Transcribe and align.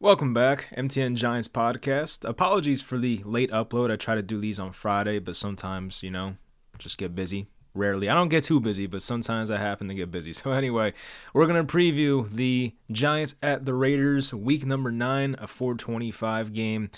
Welcome 0.00 0.32
back, 0.32 0.68
MTN 0.76 1.16
Giants 1.16 1.48
podcast. 1.48 2.24
Apologies 2.24 2.80
for 2.80 2.98
the 2.98 3.20
late 3.24 3.50
upload. 3.50 3.90
I 3.90 3.96
try 3.96 4.14
to 4.14 4.22
do 4.22 4.38
these 4.38 4.60
on 4.60 4.70
Friday, 4.70 5.18
but 5.18 5.34
sometimes, 5.34 6.04
you 6.04 6.10
know, 6.12 6.36
just 6.78 6.98
get 6.98 7.16
busy. 7.16 7.48
Rarely. 7.74 8.08
I 8.08 8.14
don't 8.14 8.28
get 8.28 8.44
too 8.44 8.60
busy, 8.60 8.86
but 8.86 9.02
sometimes 9.02 9.50
I 9.50 9.56
happen 9.56 9.88
to 9.88 9.94
get 9.94 10.12
busy. 10.12 10.32
So, 10.34 10.52
anyway, 10.52 10.92
we're 11.34 11.48
going 11.48 11.66
to 11.66 11.76
preview 11.76 12.30
the 12.30 12.74
Giants 12.92 13.34
at 13.42 13.64
the 13.64 13.74
Raiders, 13.74 14.32
week 14.32 14.64
number 14.64 14.92
nine, 14.92 15.34
a 15.40 15.48
425 15.48 16.52
game. 16.52 16.90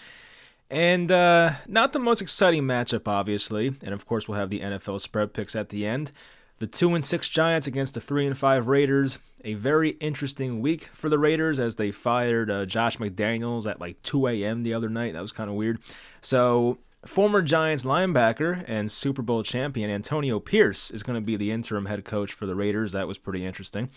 And 0.68 1.10
uh, 1.10 1.52
not 1.66 1.94
the 1.94 1.98
most 2.00 2.20
exciting 2.20 2.64
matchup, 2.64 3.08
obviously. 3.08 3.68
And 3.82 3.94
of 3.94 4.04
course, 4.04 4.28
we'll 4.28 4.38
have 4.38 4.50
the 4.50 4.60
NFL 4.60 5.00
spread 5.00 5.32
picks 5.32 5.56
at 5.56 5.70
the 5.70 5.86
end. 5.86 6.12
The 6.60 6.66
2 6.66 6.94
and 6.94 7.02
6 7.02 7.28
Giants 7.30 7.66
against 7.66 7.94
the 7.94 8.02
3 8.02 8.26
and 8.26 8.36
5 8.36 8.66
Raiders. 8.66 9.18
A 9.44 9.54
very 9.54 9.92
interesting 9.92 10.60
week 10.60 10.90
for 10.92 11.08
the 11.08 11.18
Raiders 11.18 11.58
as 11.58 11.76
they 11.76 11.90
fired 11.90 12.50
uh, 12.50 12.66
Josh 12.66 12.98
McDaniels 12.98 13.66
at 13.66 13.80
like 13.80 14.02
2 14.02 14.26
a.m. 14.26 14.62
the 14.62 14.74
other 14.74 14.90
night. 14.90 15.14
That 15.14 15.22
was 15.22 15.32
kind 15.32 15.48
of 15.48 15.56
weird. 15.56 15.78
So, 16.20 16.78
former 17.06 17.40
Giants 17.40 17.84
linebacker 17.84 18.62
and 18.68 18.92
Super 18.92 19.22
Bowl 19.22 19.42
champion 19.42 19.88
Antonio 19.88 20.38
Pierce 20.38 20.90
is 20.90 21.02
going 21.02 21.16
to 21.16 21.24
be 21.24 21.34
the 21.34 21.50
interim 21.50 21.86
head 21.86 22.04
coach 22.04 22.34
for 22.34 22.44
the 22.44 22.54
Raiders. 22.54 22.92
That 22.92 23.08
was 23.08 23.16
pretty 23.16 23.46
interesting. 23.46 23.88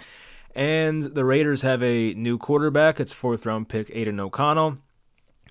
And 0.55 1.03
the 1.03 1.25
Raiders 1.25 1.63
have 1.63 1.83
a 1.83 2.13
new 2.13 2.37
quarterback. 2.37 2.97
It's 2.97 3.11
fourth 3.11 3.45
round 3.45 3.67
pick 3.67 3.91
Aidan 3.93 4.21
O'Connell. 4.21 4.77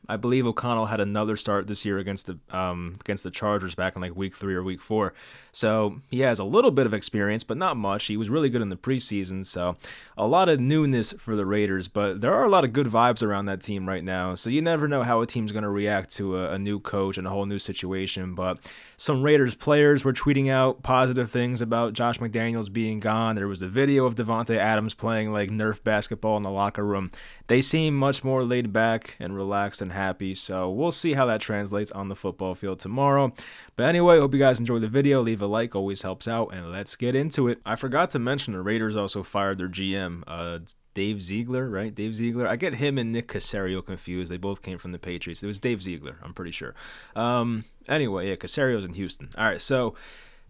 I 0.08 0.16
believe 0.16 0.46
O'Connell 0.46 0.86
had 0.86 1.00
another 1.00 1.36
start 1.36 1.68
this 1.68 1.84
year 1.84 1.98
against 1.98 2.26
the 2.26 2.38
um, 2.56 2.96
against 3.00 3.22
the 3.22 3.30
Chargers 3.30 3.74
back 3.76 3.94
in 3.94 4.02
like 4.02 4.16
week 4.16 4.36
three 4.36 4.54
or 4.54 4.62
week 4.62 4.82
four. 4.82 5.14
So 5.52 6.00
he 6.10 6.20
has 6.20 6.38
a 6.40 6.44
little 6.44 6.72
bit 6.72 6.86
of 6.86 6.94
experience, 6.94 7.44
but 7.44 7.56
not 7.56 7.76
much. 7.76 8.06
He 8.06 8.16
was 8.16 8.28
really 8.28 8.50
good 8.50 8.62
in 8.62 8.68
the 8.68 8.76
preseason, 8.76 9.46
so 9.46 9.76
a 10.16 10.26
lot 10.26 10.48
of 10.48 10.58
newness 10.58 11.12
for 11.12 11.36
the 11.36 11.46
Raiders. 11.46 11.86
But 11.86 12.20
there 12.20 12.34
are 12.34 12.44
a 12.44 12.48
lot 12.48 12.64
of 12.64 12.72
good 12.72 12.88
vibes 12.88 13.22
around 13.22 13.46
that 13.46 13.62
team 13.62 13.88
right 13.88 14.02
now. 14.02 14.34
So 14.34 14.50
you 14.50 14.60
never 14.60 14.88
know 14.88 15.04
how 15.04 15.20
a 15.20 15.26
team's 15.26 15.52
going 15.52 15.62
to 15.62 15.70
react 15.70 16.10
to 16.16 16.36
a, 16.36 16.52
a 16.54 16.58
new 16.58 16.80
coach 16.80 17.16
and 17.16 17.26
a 17.26 17.30
whole 17.30 17.46
new 17.46 17.60
situation. 17.60 18.34
But 18.34 18.58
some 18.96 19.22
Raiders 19.22 19.54
players 19.54 20.04
were 20.04 20.12
tweeting 20.12 20.50
out 20.50 20.82
positive 20.82 21.30
things 21.30 21.60
about 21.60 21.92
Josh 21.92 22.18
McDaniels 22.18 22.72
being 22.72 22.98
gone. 22.98 23.36
There 23.36 23.48
was 23.48 23.62
a 23.62 23.68
video 23.68 24.06
of 24.06 24.16
Davante 24.16 24.56
Adams 24.56 24.94
playing 24.94 25.32
like 25.32 25.50
Nerf 25.50 25.82
basketball 25.84 26.36
in 26.36 26.42
the 26.42 26.50
locker 26.50 26.84
room. 26.84 27.12
They 27.52 27.60
seem 27.60 27.94
much 27.94 28.24
more 28.24 28.44
laid 28.44 28.72
back 28.72 29.14
and 29.20 29.36
relaxed 29.36 29.82
and 29.82 29.92
happy. 29.92 30.34
So 30.34 30.70
we'll 30.70 30.90
see 30.90 31.12
how 31.12 31.26
that 31.26 31.42
translates 31.42 31.92
on 31.92 32.08
the 32.08 32.16
football 32.16 32.54
field 32.54 32.78
tomorrow. 32.78 33.34
But 33.76 33.84
anyway, 33.84 34.18
hope 34.18 34.32
you 34.32 34.40
guys 34.40 34.58
enjoyed 34.58 34.80
the 34.80 34.88
video. 34.88 35.20
Leave 35.20 35.42
a 35.42 35.46
like, 35.46 35.76
always 35.76 36.00
helps 36.00 36.26
out, 36.26 36.54
and 36.54 36.72
let's 36.72 36.96
get 36.96 37.14
into 37.14 37.48
it. 37.48 37.60
I 37.66 37.76
forgot 37.76 38.08
to 38.12 38.18
mention 38.18 38.54
the 38.54 38.62
Raiders 38.62 38.96
also 38.96 39.22
fired 39.22 39.58
their 39.58 39.68
GM, 39.68 40.22
uh, 40.26 40.60
Dave 40.94 41.20
Ziegler, 41.20 41.68
right? 41.68 41.94
Dave 41.94 42.14
Ziegler. 42.14 42.48
I 42.48 42.56
get 42.56 42.76
him 42.76 42.96
and 42.96 43.12
Nick 43.12 43.28
Caserio 43.28 43.84
confused. 43.84 44.32
They 44.32 44.38
both 44.38 44.62
came 44.62 44.78
from 44.78 44.92
the 44.92 44.98
Patriots. 44.98 45.42
It 45.42 45.46
was 45.46 45.60
Dave 45.60 45.82
Ziegler, 45.82 46.16
I'm 46.22 46.32
pretty 46.32 46.52
sure. 46.52 46.74
Um, 47.14 47.66
anyway, 47.86 48.30
yeah, 48.30 48.36
Caserio's 48.36 48.86
in 48.86 48.94
Houston. 48.94 49.28
All 49.36 49.44
right, 49.44 49.60
so 49.60 49.94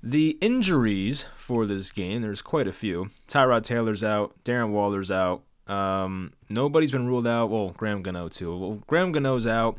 the 0.04 0.38
injuries 0.40 1.26
for 1.36 1.66
this 1.66 1.90
game, 1.90 2.22
there's 2.22 2.42
quite 2.42 2.68
a 2.68 2.72
few. 2.72 3.10
Tyrod 3.26 3.64
Taylor's 3.64 4.04
out, 4.04 4.36
Darren 4.44 4.70
Waller's 4.70 5.10
out, 5.10 5.42
um, 5.72 6.32
nobody's 6.50 6.92
been 6.92 7.06
ruled 7.06 7.26
out. 7.26 7.50
Well, 7.50 7.70
Graham 7.70 8.02
Gano 8.02 8.28
too. 8.28 8.56
Well, 8.56 8.82
Graham 8.86 9.12
Gano's 9.12 9.46
out. 9.46 9.78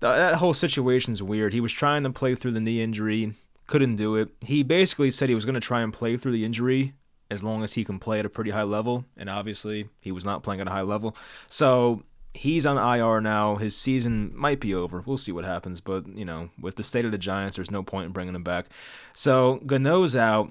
That 0.00 0.36
whole 0.36 0.54
situation's 0.54 1.22
weird. 1.22 1.52
He 1.52 1.60
was 1.60 1.72
trying 1.72 2.02
to 2.04 2.10
play 2.10 2.34
through 2.34 2.52
the 2.52 2.60
knee 2.60 2.82
injury, 2.82 3.32
couldn't 3.66 3.96
do 3.96 4.16
it. 4.16 4.28
He 4.42 4.62
basically 4.62 5.10
said 5.10 5.28
he 5.28 5.34
was 5.34 5.44
going 5.44 5.54
to 5.54 5.60
try 5.60 5.80
and 5.80 5.92
play 5.92 6.16
through 6.16 6.32
the 6.32 6.44
injury 6.44 6.92
as 7.30 7.42
long 7.42 7.64
as 7.64 7.72
he 7.72 7.84
can 7.84 7.98
play 7.98 8.20
at 8.20 8.26
a 8.26 8.28
pretty 8.28 8.50
high 8.50 8.64
level, 8.64 9.06
and 9.16 9.28
obviously 9.30 9.88
he 10.00 10.12
was 10.12 10.24
not 10.24 10.42
playing 10.42 10.60
at 10.60 10.68
a 10.68 10.70
high 10.70 10.82
level. 10.82 11.16
So 11.48 12.04
he's 12.34 12.66
on 12.66 12.76
IR 12.76 13.20
now. 13.20 13.56
His 13.56 13.76
season 13.76 14.30
might 14.36 14.60
be 14.60 14.74
over. 14.74 15.02
We'll 15.04 15.16
see 15.16 15.32
what 15.32 15.44
happens, 15.44 15.80
but 15.80 16.06
you 16.06 16.24
know, 16.24 16.50
with 16.60 16.76
the 16.76 16.82
state 16.82 17.06
of 17.06 17.12
the 17.12 17.18
Giants, 17.18 17.56
there's 17.56 17.70
no 17.70 17.82
point 17.82 18.06
in 18.06 18.12
bringing 18.12 18.34
him 18.34 18.44
back. 18.44 18.66
So 19.14 19.60
Gano's 19.66 20.14
out. 20.14 20.50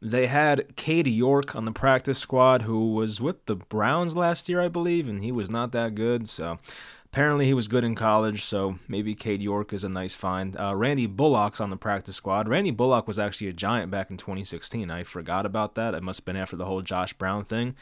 They 0.00 0.28
had 0.28 0.76
Cade 0.76 1.08
York 1.08 1.56
on 1.56 1.64
the 1.64 1.72
practice 1.72 2.18
squad, 2.18 2.62
who 2.62 2.92
was 2.92 3.20
with 3.20 3.46
the 3.46 3.56
Browns 3.56 4.14
last 4.14 4.48
year, 4.48 4.60
I 4.60 4.68
believe, 4.68 5.08
and 5.08 5.22
he 5.22 5.32
was 5.32 5.50
not 5.50 5.72
that 5.72 5.94
good. 5.94 6.28
So 6.28 6.58
apparently 7.06 7.46
he 7.46 7.54
was 7.54 7.68
good 7.68 7.84
in 7.84 7.94
college, 7.94 8.44
so 8.44 8.78
maybe 8.86 9.14
Cade 9.14 9.42
York 9.42 9.72
is 9.72 9.82
a 9.82 9.88
nice 9.88 10.14
find. 10.14 10.56
Uh, 10.58 10.76
Randy 10.76 11.06
Bullock's 11.06 11.60
on 11.60 11.70
the 11.70 11.76
practice 11.76 12.16
squad. 12.16 12.48
Randy 12.48 12.70
Bullock 12.70 13.08
was 13.08 13.18
actually 13.18 13.48
a 13.48 13.52
Giant 13.52 13.90
back 13.90 14.10
in 14.10 14.16
2016. 14.16 14.90
I 14.90 15.02
forgot 15.02 15.44
about 15.44 15.74
that. 15.74 15.94
It 15.94 16.02
must 16.02 16.20
have 16.20 16.26
been 16.26 16.36
after 16.36 16.56
the 16.56 16.66
whole 16.66 16.82
Josh 16.82 17.12
Brown 17.14 17.44
thing. 17.44 17.74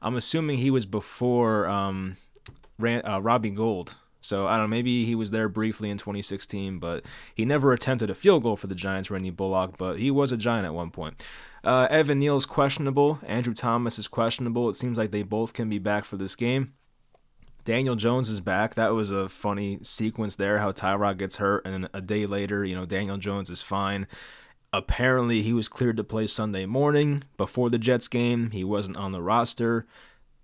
I'm 0.00 0.16
assuming 0.16 0.58
he 0.58 0.70
was 0.70 0.86
before 0.86 1.66
um, 1.66 2.18
Ran- 2.78 3.06
uh, 3.06 3.20
Robbie 3.20 3.50
Gould. 3.50 3.96
So 4.20 4.46
I 4.46 4.52
don't 4.52 4.64
know, 4.64 4.68
maybe 4.68 5.04
he 5.04 5.14
was 5.14 5.32
there 5.32 5.50
briefly 5.50 5.90
in 5.90 5.98
2016, 5.98 6.78
but 6.78 7.04
he 7.34 7.44
never 7.44 7.72
attempted 7.72 8.08
a 8.08 8.14
field 8.14 8.42
goal 8.42 8.56
for 8.56 8.68
the 8.68 8.74
Giants, 8.74 9.10
Randy 9.10 9.28
Bullock, 9.28 9.76
but 9.76 9.98
he 9.98 10.10
was 10.10 10.32
a 10.32 10.38
Giant 10.38 10.64
at 10.64 10.72
one 10.72 10.90
point. 10.90 11.26
Uh, 11.64 11.88
Evan 11.90 12.18
Neal's 12.18 12.44
questionable. 12.44 13.18
Andrew 13.26 13.54
Thomas 13.54 13.98
is 13.98 14.06
questionable. 14.06 14.68
It 14.68 14.76
seems 14.76 14.98
like 14.98 15.10
they 15.10 15.22
both 15.22 15.54
can 15.54 15.70
be 15.70 15.78
back 15.78 16.04
for 16.04 16.16
this 16.16 16.36
game. 16.36 16.74
Daniel 17.64 17.96
Jones 17.96 18.28
is 18.28 18.40
back. 18.40 18.74
That 18.74 18.92
was 18.92 19.10
a 19.10 19.30
funny 19.30 19.78
sequence 19.80 20.36
there, 20.36 20.58
how 20.58 20.72
Tyrod 20.72 21.16
gets 21.16 21.36
hurt, 21.36 21.66
and 21.66 21.88
a 21.94 22.02
day 22.02 22.26
later, 22.26 22.62
you 22.62 22.74
know, 22.74 22.84
Daniel 22.84 23.16
Jones 23.16 23.48
is 23.48 23.62
fine. 23.62 24.06
Apparently, 24.74 25.40
he 25.40 25.54
was 25.54 25.70
cleared 25.70 25.96
to 25.96 26.04
play 26.04 26.26
Sunday 26.26 26.66
morning 26.66 27.24
before 27.38 27.70
the 27.70 27.78
Jets 27.78 28.08
game. 28.08 28.50
He 28.50 28.64
wasn't 28.64 28.98
on 28.98 29.12
the 29.12 29.22
roster. 29.22 29.86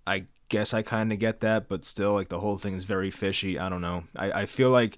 I 0.07 0.25
guess 0.49 0.73
I 0.73 0.81
kind 0.81 1.13
of 1.13 1.19
get 1.19 1.41
that, 1.41 1.69
but 1.69 1.85
still, 1.85 2.13
like 2.13 2.29
the 2.29 2.39
whole 2.39 2.57
thing 2.57 2.73
is 2.73 2.85
very 2.85 3.11
fishy. 3.11 3.59
I 3.59 3.69
don't 3.69 3.81
know. 3.81 4.05
I, 4.17 4.31
I 4.31 4.45
feel 4.47 4.71
like, 4.71 4.97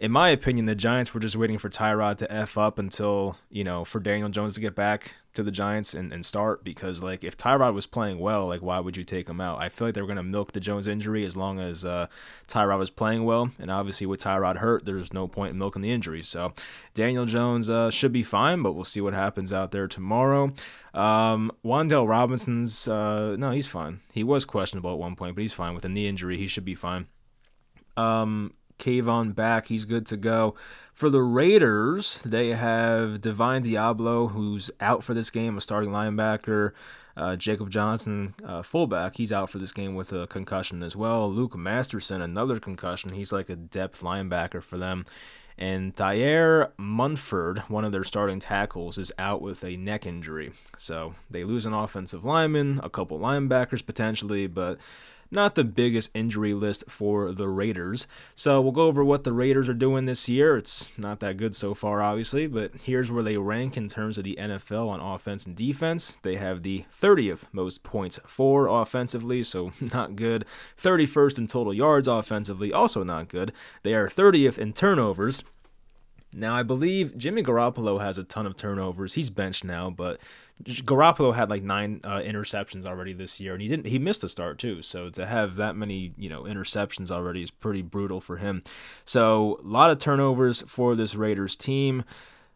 in 0.00 0.12
my 0.12 0.28
opinion, 0.28 0.66
the 0.66 0.76
Giants 0.76 1.12
were 1.12 1.18
just 1.18 1.34
waiting 1.34 1.58
for 1.58 1.68
Tyrod 1.68 2.18
to 2.18 2.32
f 2.32 2.56
up 2.56 2.78
until 2.78 3.36
you 3.50 3.64
know 3.64 3.84
for 3.84 3.98
Daniel 3.98 4.28
Jones 4.28 4.54
to 4.54 4.60
get 4.60 4.76
back 4.76 5.14
to 5.34 5.42
the 5.42 5.50
Giants 5.50 5.92
and, 5.92 6.12
and 6.12 6.24
start 6.24 6.62
because 6.62 7.02
like 7.02 7.24
if 7.24 7.36
Tyrod 7.36 7.74
was 7.74 7.86
playing 7.86 8.20
well, 8.20 8.46
like 8.46 8.62
why 8.62 8.78
would 8.78 8.96
you 8.96 9.02
take 9.02 9.28
him 9.28 9.40
out? 9.40 9.60
I 9.60 9.68
feel 9.68 9.88
like 9.88 9.94
they 9.94 10.00
were 10.00 10.06
gonna 10.06 10.22
milk 10.22 10.52
the 10.52 10.60
Jones 10.60 10.86
injury 10.86 11.24
as 11.24 11.36
long 11.36 11.58
as 11.58 11.84
uh, 11.84 12.06
Tyrod 12.46 12.78
was 12.78 12.90
playing 12.90 13.24
well, 13.24 13.50
and 13.58 13.72
obviously 13.72 14.06
with 14.06 14.22
Tyrod 14.22 14.58
hurt, 14.58 14.84
there's 14.84 15.12
no 15.12 15.26
point 15.26 15.52
in 15.52 15.58
milking 15.58 15.82
the 15.82 15.90
injury. 15.90 16.22
So 16.22 16.52
Daniel 16.94 17.26
Jones 17.26 17.68
uh, 17.68 17.90
should 17.90 18.12
be 18.12 18.22
fine, 18.22 18.62
but 18.62 18.72
we'll 18.72 18.84
see 18.84 19.00
what 19.00 19.14
happens 19.14 19.52
out 19.52 19.72
there 19.72 19.88
tomorrow. 19.88 20.52
Um, 20.94 21.50
Robinson's 21.64 22.86
uh, 22.86 23.34
no, 23.36 23.50
he's 23.50 23.66
fine. 23.66 23.98
He 24.12 24.22
was 24.22 24.44
questionable 24.44 24.92
at 24.92 24.98
one 24.98 25.16
point, 25.16 25.34
but 25.34 25.42
he's 25.42 25.52
fine 25.52 25.74
with 25.74 25.84
a 25.84 25.88
knee 25.88 26.06
injury. 26.06 26.36
He 26.36 26.46
should 26.46 26.64
be 26.64 26.76
fine. 26.76 27.08
Um, 27.96 28.52
Kayvon 28.78 29.34
back. 29.34 29.66
He's 29.66 29.84
good 29.84 30.06
to 30.06 30.16
go. 30.16 30.54
For 30.92 31.10
the 31.10 31.22
Raiders, 31.22 32.20
they 32.24 32.48
have 32.48 33.20
Divine 33.20 33.64
Deablo, 33.64 34.32
who's 34.32 34.70
out 34.80 35.04
for 35.04 35.14
this 35.14 35.30
game, 35.30 35.56
a 35.56 35.60
starting 35.60 35.90
linebacker. 35.90 36.72
Uh, 37.16 37.34
Jacob 37.34 37.68
Johnson, 37.68 38.34
uh, 38.44 38.62
fullback, 38.62 39.16
he's 39.16 39.32
out 39.32 39.50
for 39.50 39.58
this 39.58 39.72
game 39.72 39.96
with 39.96 40.12
a 40.12 40.28
concussion 40.28 40.84
as 40.84 40.94
well. 40.94 41.28
Luke 41.28 41.56
Masterson, 41.56 42.22
another 42.22 42.60
concussion. 42.60 43.12
He's 43.12 43.32
like 43.32 43.50
a 43.50 43.56
depth 43.56 44.02
linebacker 44.02 44.62
for 44.62 44.78
them. 44.78 45.04
And 45.58 45.94
Thayer 45.96 46.72
Munford, 46.78 47.58
one 47.68 47.84
of 47.84 47.90
their 47.90 48.04
starting 48.04 48.38
tackles, 48.38 48.96
is 48.96 49.10
out 49.18 49.42
with 49.42 49.64
a 49.64 49.76
neck 49.76 50.06
injury. 50.06 50.52
So 50.76 51.16
they 51.28 51.42
lose 51.42 51.66
an 51.66 51.74
offensive 51.74 52.24
lineman, 52.24 52.80
a 52.84 52.88
couple 52.88 53.18
linebackers 53.18 53.84
potentially, 53.84 54.46
but 54.46 54.78
not 55.30 55.54
the 55.54 55.64
biggest 55.64 56.10
injury 56.14 56.54
list 56.54 56.84
for 56.88 57.32
the 57.32 57.48
Raiders. 57.48 58.06
So 58.34 58.60
we'll 58.60 58.72
go 58.72 58.86
over 58.86 59.04
what 59.04 59.24
the 59.24 59.32
Raiders 59.32 59.68
are 59.68 59.74
doing 59.74 60.06
this 60.06 60.28
year. 60.28 60.56
It's 60.56 60.96
not 60.98 61.20
that 61.20 61.36
good 61.36 61.54
so 61.54 61.74
far, 61.74 62.02
obviously, 62.02 62.46
but 62.46 62.72
here's 62.82 63.10
where 63.10 63.22
they 63.22 63.36
rank 63.36 63.76
in 63.76 63.88
terms 63.88 64.18
of 64.18 64.24
the 64.24 64.38
NFL 64.40 64.88
on 64.88 65.00
offense 65.00 65.46
and 65.46 65.54
defense. 65.54 66.18
They 66.22 66.36
have 66.36 66.62
the 66.62 66.84
30th 66.98 67.46
most 67.52 67.82
points 67.82 68.18
for 68.26 68.66
offensively, 68.66 69.42
so 69.42 69.72
not 69.80 70.16
good. 70.16 70.44
31st 70.80 71.38
in 71.38 71.46
total 71.46 71.74
yards 71.74 72.08
offensively, 72.08 72.72
also 72.72 73.04
not 73.04 73.28
good. 73.28 73.52
They 73.82 73.94
are 73.94 74.08
30th 74.08 74.58
in 74.58 74.72
turnovers. 74.72 75.44
Now, 76.34 76.54
I 76.54 76.62
believe 76.62 77.16
Jimmy 77.16 77.42
Garoppolo 77.42 78.00
has 78.00 78.18
a 78.18 78.24
ton 78.24 78.46
of 78.46 78.54
turnovers. 78.54 79.14
He's 79.14 79.30
benched 79.30 79.64
now, 79.64 79.88
but 79.88 80.20
Garoppolo 80.64 81.34
had 81.34 81.50
like 81.50 81.62
nine 81.62 82.00
uh, 82.04 82.18
interceptions 82.18 82.84
already 82.84 83.12
this 83.12 83.38
year, 83.38 83.52
and 83.52 83.62
he 83.62 83.68
didn't. 83.68 83.86
He 83.86 83.98
missed 83.98 84.24
a 84.24 84.28
start 84.28 84.58
too. 84.58 84.82
So 84.82 85.08
to 85.10 85.24
have 85.26 85.56
that 85.56 85.76
many, 85.76 86.12
you 86.16 86.28
know, 86.28 86.42
interceptions 86.42 87.10
already 87.10 87.42
is 87.42 87.50
pretty 87.50 87.82
brutal 87.82 88.20
for 88.20 88.38
him. 88.38 88.62
So 89.04 89.60
a 89.64 89.68
lot 89.68 89.90
of 89.90 89.98
turnovers 89.98 90.62
for 90.62 90.94
this 90.94 91.14
Raiders 91.14 91.56
team. 91.56 92.04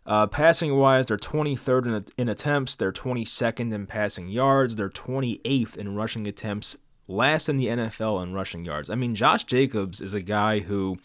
Uh, 0.04 0.26
passing 0.26 0.76
wise, 0.76 1.06
they're 1.06 1.16
23rd 1.16 1.86
in, 1.86 2.04
in 2.18 2.28
attempts. 2.28 2.74
They're 2.74 2.92
22nd 2.92 3.72
in 3.72 3.86
passing 3.86 4.28
yards. 4.28 4.74
They're 4.74 4.88
28th 4.88 5.76
in 5.76 5.94
rushing 5.94 6.26
attempts. 6.26 6.76
Last 7.06 7.48
in 7.48 7.56
the 7.56 7.66
NFL 7.66 8.22
in 8.22 8.32
rushing 8.32 8.64
yards. 8.64 8.90
I 8.90 8.94
mean, 8.96 9.14
Josh 9.14 9.44
Jacobs 9.44 10.00
is 10.00 10.14
a 10.14 10.20
guy 10.20 10.60
who 10.60 10.98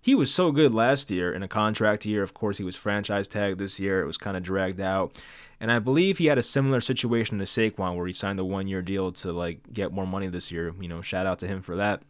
he 0.00 0.14
was 0.14 0.32
so 0.32 0.52
good 0.52 0.72
last 0.72 1.10
year 1.10 1.32
in 1.32 1.42
a 1.42 1.48
contract 1.48 2.06
year. 2.06 2.22
Of 2.22 2.34
course, 2.34 2.58
he 2.58 2.64
was 2.64 2.76
franchise 2.76 3.28
tagged 3.28 3.58
this 3.58 3.80
year. 3.80 4.00
It 4.00 4.06
was 4.06 4.18
kind 4.18 4.36
of 4.36 4.42
dragged 4.42 4.80
out. 4.80 5.16
And 5.60 5.72
I 5.72 5.78
believe 5.78 6.18
he 6.18 6.26
had 6.26 6.38
a 6.38 6.42
similar 6.42 6.80
situation 6.80 7.38
to 7.38 7.44
Saquon 7.44 7.96
where 7.96 8.06
he 8.06 8.12
signed 8.12 8.38
a 8.38 8.44
one 8.44 8.68
year 8.68 8.82
deal 8.82 9.10
to 9.12 9.32
like 9.32 9.72
get 9.72 9.92
more 9.92 10.06
money 10.06 10.28
this 10.28 10.52
year. 10.52 10.72
You 10.80 10.88
know, 10.88 11.02
shout 11.02 11.26
out 11.26 11.38
to 11.40 11.46
him 11.46 11.62
for 11.62 11.76
that. 11.76 12.02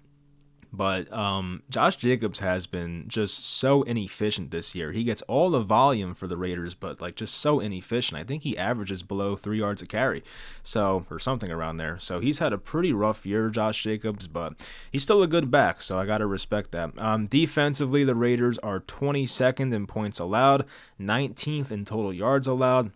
But 0.73 1.11
um, 1.13 1.63
Josh 1.71 1.97
Jacobs 1.97 2.41
has 2.41 2.67
been 2.67 3.05
just 3.09 3.45
so 3.45 3.83
inefficient 3.83 4.51
this 4.51 4.75
year. 4.75 4.93
He 4.93 5.03
gets 5.03 5.23
all 5.23 5.51
the 5.51 5.61
volume 5.61 6.15
for 6.15 6.27
the 6.27 6.37
Raiders, 6.37 6.75
but 6.75 7.01
like 7.01 7.15
just 7.15 7.35
so 7.35 7.59
inefficient. 7.59 8.21
I 8.21 8.25
think 8.25 8.43
he 8.43 8.59
averages 8.59 9.03
below 9.03 9.35
three 9.35 9.59
yards 9.59 9.81
a 9.81 9.87
carry, 9.87 10.23
so 10.63 11.07
or 11.11 11.19
something 11.19 11.51
around 11.51 11.79
there. 11.79 11.99
So 11.99 12.21
he's 12.21 12.39
had 12.39 12.53
a 12.53 12.59
pretty 12.59 12.93
rough 12.93 13.25
year, 13.25 13.49
Josh 13.49 13.83
Jacobs, 13.83 14.29
but 14.29 14.55
he's 14.93 15.03
still 15.03 15.23
a 15.23 15.27
good 15.27 15.51
back. 15.51 15.81
So 15.81 15.99
I 15.99 16.05
gotta 16.05 16.27
respect 16.27 16.73
that. 16.73 16.91
Um, 17.01 17.27
defensively, 17.27 18.05
the 18.05 18.15
Raiders 18.15 18.59
are 18.59 18.81
22nd 18.81 19.73
in 19.73 19.87
points 19.87 20.19
allowed, 20.19 20.67
19th 21.01 21.71
in 21.71 21.87
total 21.87 22.13
yards 22.13 22.47
allowed. 22.47 22.93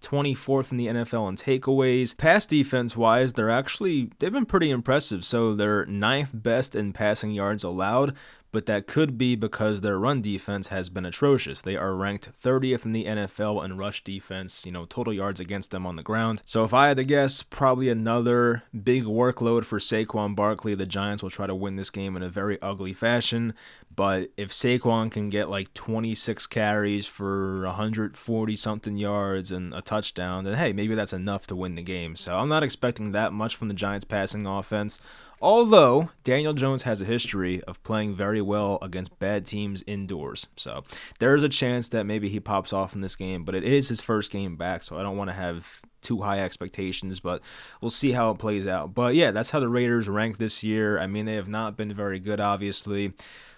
24th 0.00 0.72
in 0.72 0.78
the 0.78 0.86
NFL 0.86 1.28
in 1.28 1.36
takeaways. 1.36 2.16
Pass 2.16 2.46
defense 2.46 2.96
wise, 2.96 3.34
they're 3.34 3.50
actually 3.50 4.10
they've 4.18 4.32
been 4.32 4.46
pretty 4.46 4.70
impressive. 4.70 5.24
So 5.24 5.54
they're 5.54 5.86
ninth 5.86 6.30
best 6.34 6.74
in 6.74 6.92
passing 6.92 7.32
yards 7.32 7.64
allowed, 7.64 8.16
but 8.52 8.66
that 8.66 8.86
could 8.86 9.16
be 9.16 9.36
because 9.36 9.80
their 9.80 9.98
run 9.98 10.22
defense 10.22 10.68
has 10.68 10.88
been 10.88 11.06
atrocious. 11.06 11.60
They 11.60 11.76
are 11.76 11.94
ranked 11.94 12.30
30th 12.42 12.84
in 12.84 12.92
the 12.92 13.04
NFL 13.04 13.64
in 13.64 13.76
rush 13.76 14.02
defense, 14.02 14.66
you 14.66 14.72
know, 14.72 14.86
total 14.86 15.12
yards 15.12 15.40
against 15.40 15.70
them 15.70 15.86
on 15.86 15.96
the 15.96 16.02
ground. 16.02 16.42
So 16.44 16.64
if 16.64 16.74
I 16.74 16.88
had 16.88 16.96
to 16.96 17.04
guess, 17.04 17.42
probably 17.42 17.88
another 17.88 18.64
big 18.82 19.04
workload 19.04 19.64
for 19.64 19.78
Saquon 19.78 20.34
Barkley. 20.34 20.74
The 20.74 20.86
Giants 20.86 21.22
will 21.22 21.30
try 21.30 21.46
to 21.46 21.54
win 21.54 21.76
this 21.76 21.90
game 21.90 22.16
in 22.16 22.22
a 22.22 22.28
very 22.28 22.60
ugly 22.60 22.92
fashion, 22.92 23.54
but 23.94 24.30
if 24.36 24.52
Saquon 24.52 25.10
can 25.10 25.28
get 25.30 25.50
like 25.50 25.74
26 25.74 26.46
carries 26.46 27.06
for 27.06 27.64
140 27.66 28.56
something 28.56 28.96
yards 28.96 29.50
and 29.50 29.74
a 29.74 29.82
touchdown, 29.82 30.44
then 30.44 30.56
hey, 30.56 30.72
maybe 30.72 30.94
that's 30.94 31.12
enough 31.12 31.46
to 31.48 31.56
win 31.56 31.74
the 31.74 31.82
game. 31.82 32.16
So 32.16 32.36
I'm 32.36 32.48
not 32.48 32.62
expecting 32.62 33.12
that 33.12 33.32
much 33.32 33.56
from 33.56 33.68
the 33.68 33.74
Giants 33.74 34.04
passing 34.04 34.46
offense. 34.46 34.98
Although 35.42 36.10
Daniel 36.22 36.52
Jones 36.52 36.82
has 36.82 37.00
a 37.00 37.06
history 37.06 37.62
of 37.62 37.82
playing 37.82 38.14
very 38.14 38.42
well 38.42 38.78
against 38.82 39.18
bad 39.18 39.46
teams 39.46 39.82
indoors. 39.86 40.48
So 40.56 40.84
there 41.18 41.34
is 41.34 41.42
a 41.42 41.48
chance 41.48 41.88
that 41.90 42.04
maybe 42.04 42.28
he 42.28 42.40
pops 42.40 42.72
off 42.72 42.94
in 42.94 43.00
this 43.00 43.16
game, 43.16 43.44
but 43.44 43.54
it 43.54 43.64
is 43.64 43.88
his 43.88 44.02
first 44.02 44.30
game 44.30 44.56
back, 44.56 44.82
so 44.82 44.98
I 44.98 45.02
don't 45.02 45.16
want 45.16 45.30
to 45.30 45.34
have 45.34 45.80
too 46.02 46.22
high 46.22 46.40
expectations, 46.40 47.20
but 47.20 47.42
we'll 47.80 47.90
see 47.90 48.12
how 48.12 48.30
it 48.30 48.38
plays 48.38 48.66
out. 48.66 48.94
But 48.94 49.14
yeah, 49.14 49.30
that's 49.30 49.50
how 49.50 49.60
the 49.60 49.68
Raiders 49.68 50.08
rank 50.08 50.38
this 50.38 50.62
year. 50.62 50.98
I 50.98 51.06
mean, 51.06 51.26
they 51.26 51.34
have 51.34 51.48
not 51.48 51.76
been 51.76 51.92
very 51.92 52.18
good, 52.18 52.40
obviously. 52.40 53.12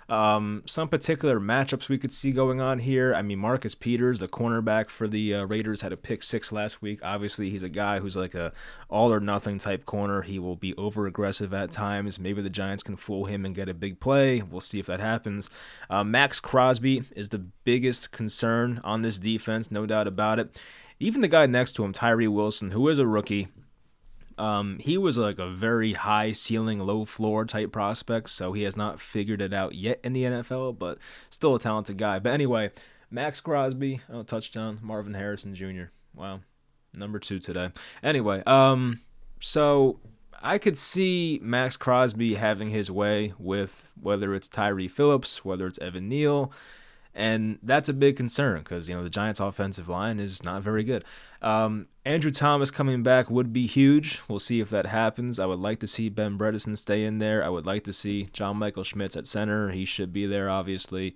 Um, 0.09 0.63
some 0.67 0.89
particular 0.89 1.41
matchups 1.41 1.89
we 1.89 1.97
could 1.97 2.13
see 2.13 2.33
going 2.33 2.61
on 2.61 2.81
here. 2.81 3.15
I 3.15 3.23
mean, 3.23 3.39
Marcus 3.39 3.75
Peters, 3.75 4.19
the 4.19 4.29
cornerback 4.29 4.91
for 4.91 5.09
the 5.09 5.37
uh, 5.37 5.45
Raiders, 5.45 5.81
had 5.81 5.93
a 5.93 5.97
pick 5.97 6.23
six 6.23 6.53
last 6.53 6.83
week. 6.83 7.01
Obviously, 7.03 7.49
he's 7.49 7.63
a 7.63 7.69
guy 7.71 7.99
who's 7.99 8.15
like 8.15 8.35
a 8.35 8.53
all 8.91 9.11
or 9.11 9.21
nothing 9.21 9.57
type 9.59 9.87
corner. 9.87 10.21
He 10.21 10.39
will 10.39 10.57
be 10.57 10.75
over 10.77 11.07
aggressive 11.07 11.55
at 11.55 11.71
times. 11.71 12.19
Maybe 12.19 12.43
the 12.43 12.51
Giants 12.51 12.83
can 12.83 12.97
fool 12.97 13.25
him 13.25 13.47
and 13.47 13.55
get 13.55 13.71
a 13.71 13.75
big 13.75 14.01
play. 14.01 14.43
We'll 14.43 14.61
see 14.61 14.79
if 14.79 14.87
that 14.87 15.01
happens. 15.01 15.49
Uh, 15.89 16.05
Maxx 16.05 16.41
Crosby 16.41 17.05
is 17.17 17.31
the 17.31 17.39
biggest 17.39 18.13
concern 18.13 18.83
on 18.85 19.01
this 19.01 19.19
defense, 19.19 19.71
no 19.71 19.87
doubt 19.87 20.07
about 20.07 20.39
it. 20.39 20.61
Even 21.03 21.21
the 21.21 21.29
guy 21.29 21.47
next 21.47 21.73
to 21.75 21.85
him, 21.85 21.93
Tyree 21.93 22.29
Wilson, 22.29 22.71
who 22.71 22.89
is 22.89 23.01
a 23.01 23.07
rookie, 23.07 23.49
um, 24.39 24.79
he 24.79 24.97
was 24.97 25.19
like 25.19 25.41
a 25.41 25.49
very 25.49 25.95
high 25.95 26.31
ceiling, 26.31 26.79
low 26.79 27.05
floor 27.05 27.45
type 27.45 27.73
prospect, 27.73 28.29
so 28.29 28.53
he 28.53 28.63
has 28.63 28.77
not 28.77 29.01
figured 29.01 29.43
it 29.43 29.53
out 29.53 29.75
yet 29.75 29.99
in 30.05 30.13
the 30.13 30.23
NFL, 30.23 30.79
but 30.79 30.99
still 31.29 31.57
a 31.57 31.59
talented 31.59 31.99
guy. 31.99 32.21
But 32.21 32.33
anyway, 32.33 32.71
Maxx 33.11 33.41
Crosby, 33.41 34.01
oh, 34.13 34.23
touchdown, 34.23 34.79
Marvin 34.81 35.15
Harrison 35.15 35.57
Jr. 35.57 35.87
Wow, 36.15 36.39
number 36.95 37.19
two 37.19 37.41
today. 37.41 37.71
Anyway, 38.05 38.41
um, 38.47 39.01
so 39.41 39.99
I 40.41 40.59
could 40.59 40.79
see 40.79 41.41
Maxx 41.43 41.77
Crosby 41.77 42.35
having 42.35 42.71
his 42.71 42.93
way 42.93 43.35
with 43.41 43.91
whether 44.01 44.35
it's 44.35 44.47
Tyre 44.47 44.89
Phillips, 44.89 45.45
whether 45.45 45.67
it's 45.67 45.81
Evan 45.81 46.09
Neal. 46.09 46.53
And 47.15 47.59
that's 47.63 47.91
a 47.91 47.93
big 47.93 48.17
concern 48.17 48.61
because, 48.61 48.89
you 48.89 48.95
know, 48.95 49.03
the 49.03 49.11
Giants' 49.11 49.39
offensive 49.39 49.89
line 49.89 50.19
is 50.19 50.43
not 50.43 50.63
very 50.63 50.83
good. 50.83 51.05
Um, 51.43 51.89
Andrew 52.07 52.31
Thomas 52.31 52.71
coming 52.71 53.03
back 53.03 53.31
would 53.31 53.53
be 53.53 53.67
huge. 53.67 54.21
We'll 54.29 54.39
see 54.39 54.61
if 54.61 54.71
that 54.71 54.87
happens. 54.87 55.39
I 55.39 55.45
would 55.45 55.59
like 55.59 55.79
to 55.81 55.87
see 55.87 56.09
Ben 56.09 56.39
Bredeson 56.39 56.79
stay 56.79 57.05
in 57.05 57.19
there. 57.19 57.45
I 57.45 57.51
would 57.51 57.67
like 57.67 57.85
to 57.85 57.93
see 57.93 58.29
John 58.33 58.57
Michael 58.57 58.85
Schmitz 58.85 59.15
at 59.15 59.27
center. 59.27 59.71
He 59.71 59.85
should 59.85 60.13
be 60.13 60.25
there, 60.25 60.49
obviously. 60.49 61.15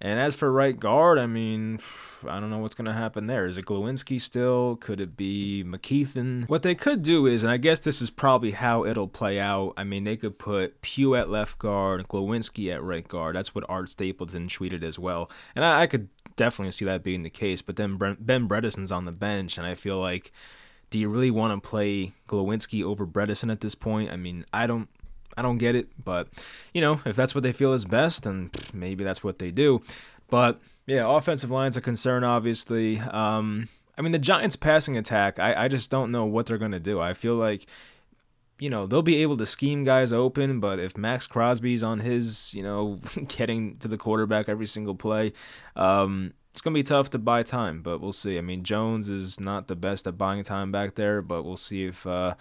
And 0.00 0.20
as 0.20 0.36
for 0.36 0.52
right 0.52 0.78
guard, 0.78 1.18
I 1.18 1.26
mean, 1.26 1.80
I 2.26 2.38
don't 2.38 2.50
know 2.50 2.58
what's 2.58 2.76
going 2.76 2.86
to 2.86 2.92
happen 2.92 3.26
there. 3.26 3.46
Is 3.46 3.58
it 3.58 3.64
Glowinski 3.66 4.20
still? 4.20 4.76
Could 4.76 5.00
it 5.00 5.16
be 5.16 5.64
McKethan? 5.66 6.48
What 6.48 6.62
they 6.62 6.76
could 6.76 7.02
do 7.02 7.26
is, 7.26 7.42
and 7.42 7.50
I 7.50 7.56
guess 7.56 7.80
this 7.80 8.00
is 8.00 8.08
probably 8.08 8.52
how 8.52 8.84
it'll 8.84 9.08
play 9.08 9.40
out. 9.40 9.74
I 9.76 9.82
mean, 9.82 10.04
they 10.04 10.16
could 10.16 10.38
put 10.38 10.80
Pugh 10.82 11.16
at 11.16 11.28
left 11.28 11.58
guard, 11.58 12.06
Glowinski 12.06 12.72
at 12.72 12.82
right 12.82 13.06
guard. 13.06 13.34
That's 13.34 13.56
what 13.56 13.64
Art 13.68 13.88
Stapleton 13.88 14.46
tweeted 14.46 14.84
as 14.84 15.00
well. 15.00 15.30
And 15.56 15.64
I, 15.64 15.82
I 15.82 15.86
could 15.88 16.08
definitely 16.36 16.72
see 16.72 16.84
that 16.84 17.02
being 17.02 17.24
the 17.24 17.30
case. 17.30 17.60
But 17.60 17.74
then 17.74 17.96
Ben 17.96 18.48
Bredeson's 18.48 18.92
on 18.92 19.04
the 19.04 19.12
bench, 19.12 19.58
and 19.58 19.66
I 19.66 19.74
feel 19.74 19.98
like, 19.98 20.32
do 20.90 21.00
you 21.00 21.08
really 21.08 21.32
want 21.32 21.60
to 21.60 21.68
play 21.68 22.12
Glowinski 22.28 22.84
over 22.84 23.04
Bredeson 23.04 23.50
at 23.50 23.60
this 23.60 23.74
point? 23.74 24.12
I 24.12 24.16
mean, 24.16 24.44
I 24.52 24.68
don't 24.68 24.88
I 25.38 25.42
don't 25.42 25.58
get 25.58 25.76
it, 25.76 25.88
but 26.02 26.26
you 26.74 26.80
know, 26.80 27.00
if 27.06 27.14
that's 27.14 27.32
what 27.34 27.44
they 27.44 27.52
feel 27.52 27.72
is 27.72 27.84
best, 27.84 28.24
then 28.24 28.50
maybe 28.72 29.04
that's 29.04 29.22
what 29.22 29.38
they 29.38 29.52
do. 29.52 29.80
But 30.28 30.60
yeah, 30.86 31.04
offensive 31.06 31.50
line's 31.50 31.76
a 31.76 31.80
concern, 31.80 32.24
obviously. 32.24 32.98
Um, 32.98 33.68
I 33.96 34.02
mean, 34.02 34.12
the 34.12 34.18
Giants' 34.18 34.56
passing 34.56 34.96
attack, 34.96 35.38
I, 35.38 35.64
I 35.64 35.68
just 35.68 35.90
don't 35.90 36.10
know 36.10 36.24
what 36.24 36.46
they're 36.46 36.58
going 36.58 36.72
to 36.72 36.80
do. 36.80 37.00
I 37.00 37.14
feel 37.14 37.34
like, 37.34 37.66
you 38.58 38.68
know, 38.68 38.86
they'll 38.86 39.02
be 39.02 39.22
able 39.22 39.36
to 39.36 39.46
scheme 39.46 39.84
guys 39.84 40.12
open, 40.12 40.60
but 40.60 40.80
if 40.80 40.96
Maxx 40.96 41.26
Crosby's 41.26 41.82
on 41.82 42.00
his, 42.00 42.52
you 42.52 42.62
know, 42.62 42.98
getting 43.28 43.76
to 43.78 43.86
the 43.86 43.98
quarterback 43.98 44.48
every 44.48 44.66
single 44.66 44.94
play, 44.94 45.32
um, 45.76 46.32
it's 46.50 46.60
going 46.60 46.74
to 46.74 46.78
be 46.78 46.82
tough 46.82 47.10
to 47.10 47.18
buy 47.18 47.44
time, 47.44 47.82
but 47.82 48.00
we'll 48.00 48.12
see. 48.12 48.38
I 48.38 48.40
mean, 48.40 48.64
Jones 48.64 49.08
is 49.08 49.38
not 49.38 49.68
the 49.68 49.76
best 49.76 50.06
at 50.08 50.18
buying 50.18 50.42
time 50.42 50.72
back 50.72 50.96
there, 50.96 51.22
but 51.22 51.44
we'll 51.44 51.56
see 51.56 51.84
if, 51.86 52.06
uh, 52.06 52.34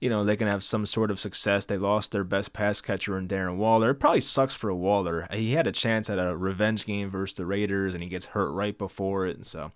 you 0.00 0.08
know, 0.08 0.24
they 0.24 0.36
can 0.36 0.48
have 0.48 0.64
some 0.64 0.86
sort 0.86 1.10
of 1.10 1.20
success. 1.20 1.66
They 1.66 1.76
lost 1.76 2.10
their 2.10 2.24
best 2.24 2.52
pass 2.52 2.80
catcher 2.80 3.18
in 3.18 3.28
Darren 3.28 3.56
Waller. 3.56 3.90
It 3.90 3.96
probably 3.96 4.22
sucks 4.22 4.54
for 4.54 4.72
Waller. 4.72 5.28
He 5.30 5.52
had 5.52 5.66
a 5.66 5.72
chance 5.72 6.08
at 6.08 6.18
a 6.18 6.34
revenge 6.34 6.86
game 6.86 7.10
versus 7.10 7.36
the 7.36 7.44
Raiders, 7.44 7.92
and 7.92 8.02
he 8.02 8.08
gets 8.08 8.26
hurt 8.26 8.50
right 8.50 8.76
before 8.76 9.26
it. 9.26 9.36
And 9.36 9.46
so, 9.46 9.72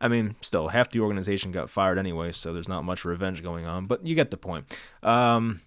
I 0.00 0.08
mean, 0.08 0.36
still, 0.40 0.68
half 0.68 0.90
the 0.90 1.00
organization 1.00 1.52
got 1.52 1.68
fired 1.68 1.98
anyway, 1.98 2.32
so 2.32 2.52
there's 2.52 2.68
not 2.68 2.84
much 2.84 3.04
revenge 3.04 3.42
going 3.42 3.66
on, 3.66 3.86
but 3.86 4.06
you 4.06 4.14
get 4.14 4.30
the 4.30 4.38
point. 4.38 4.74
Um, 5.02 5.60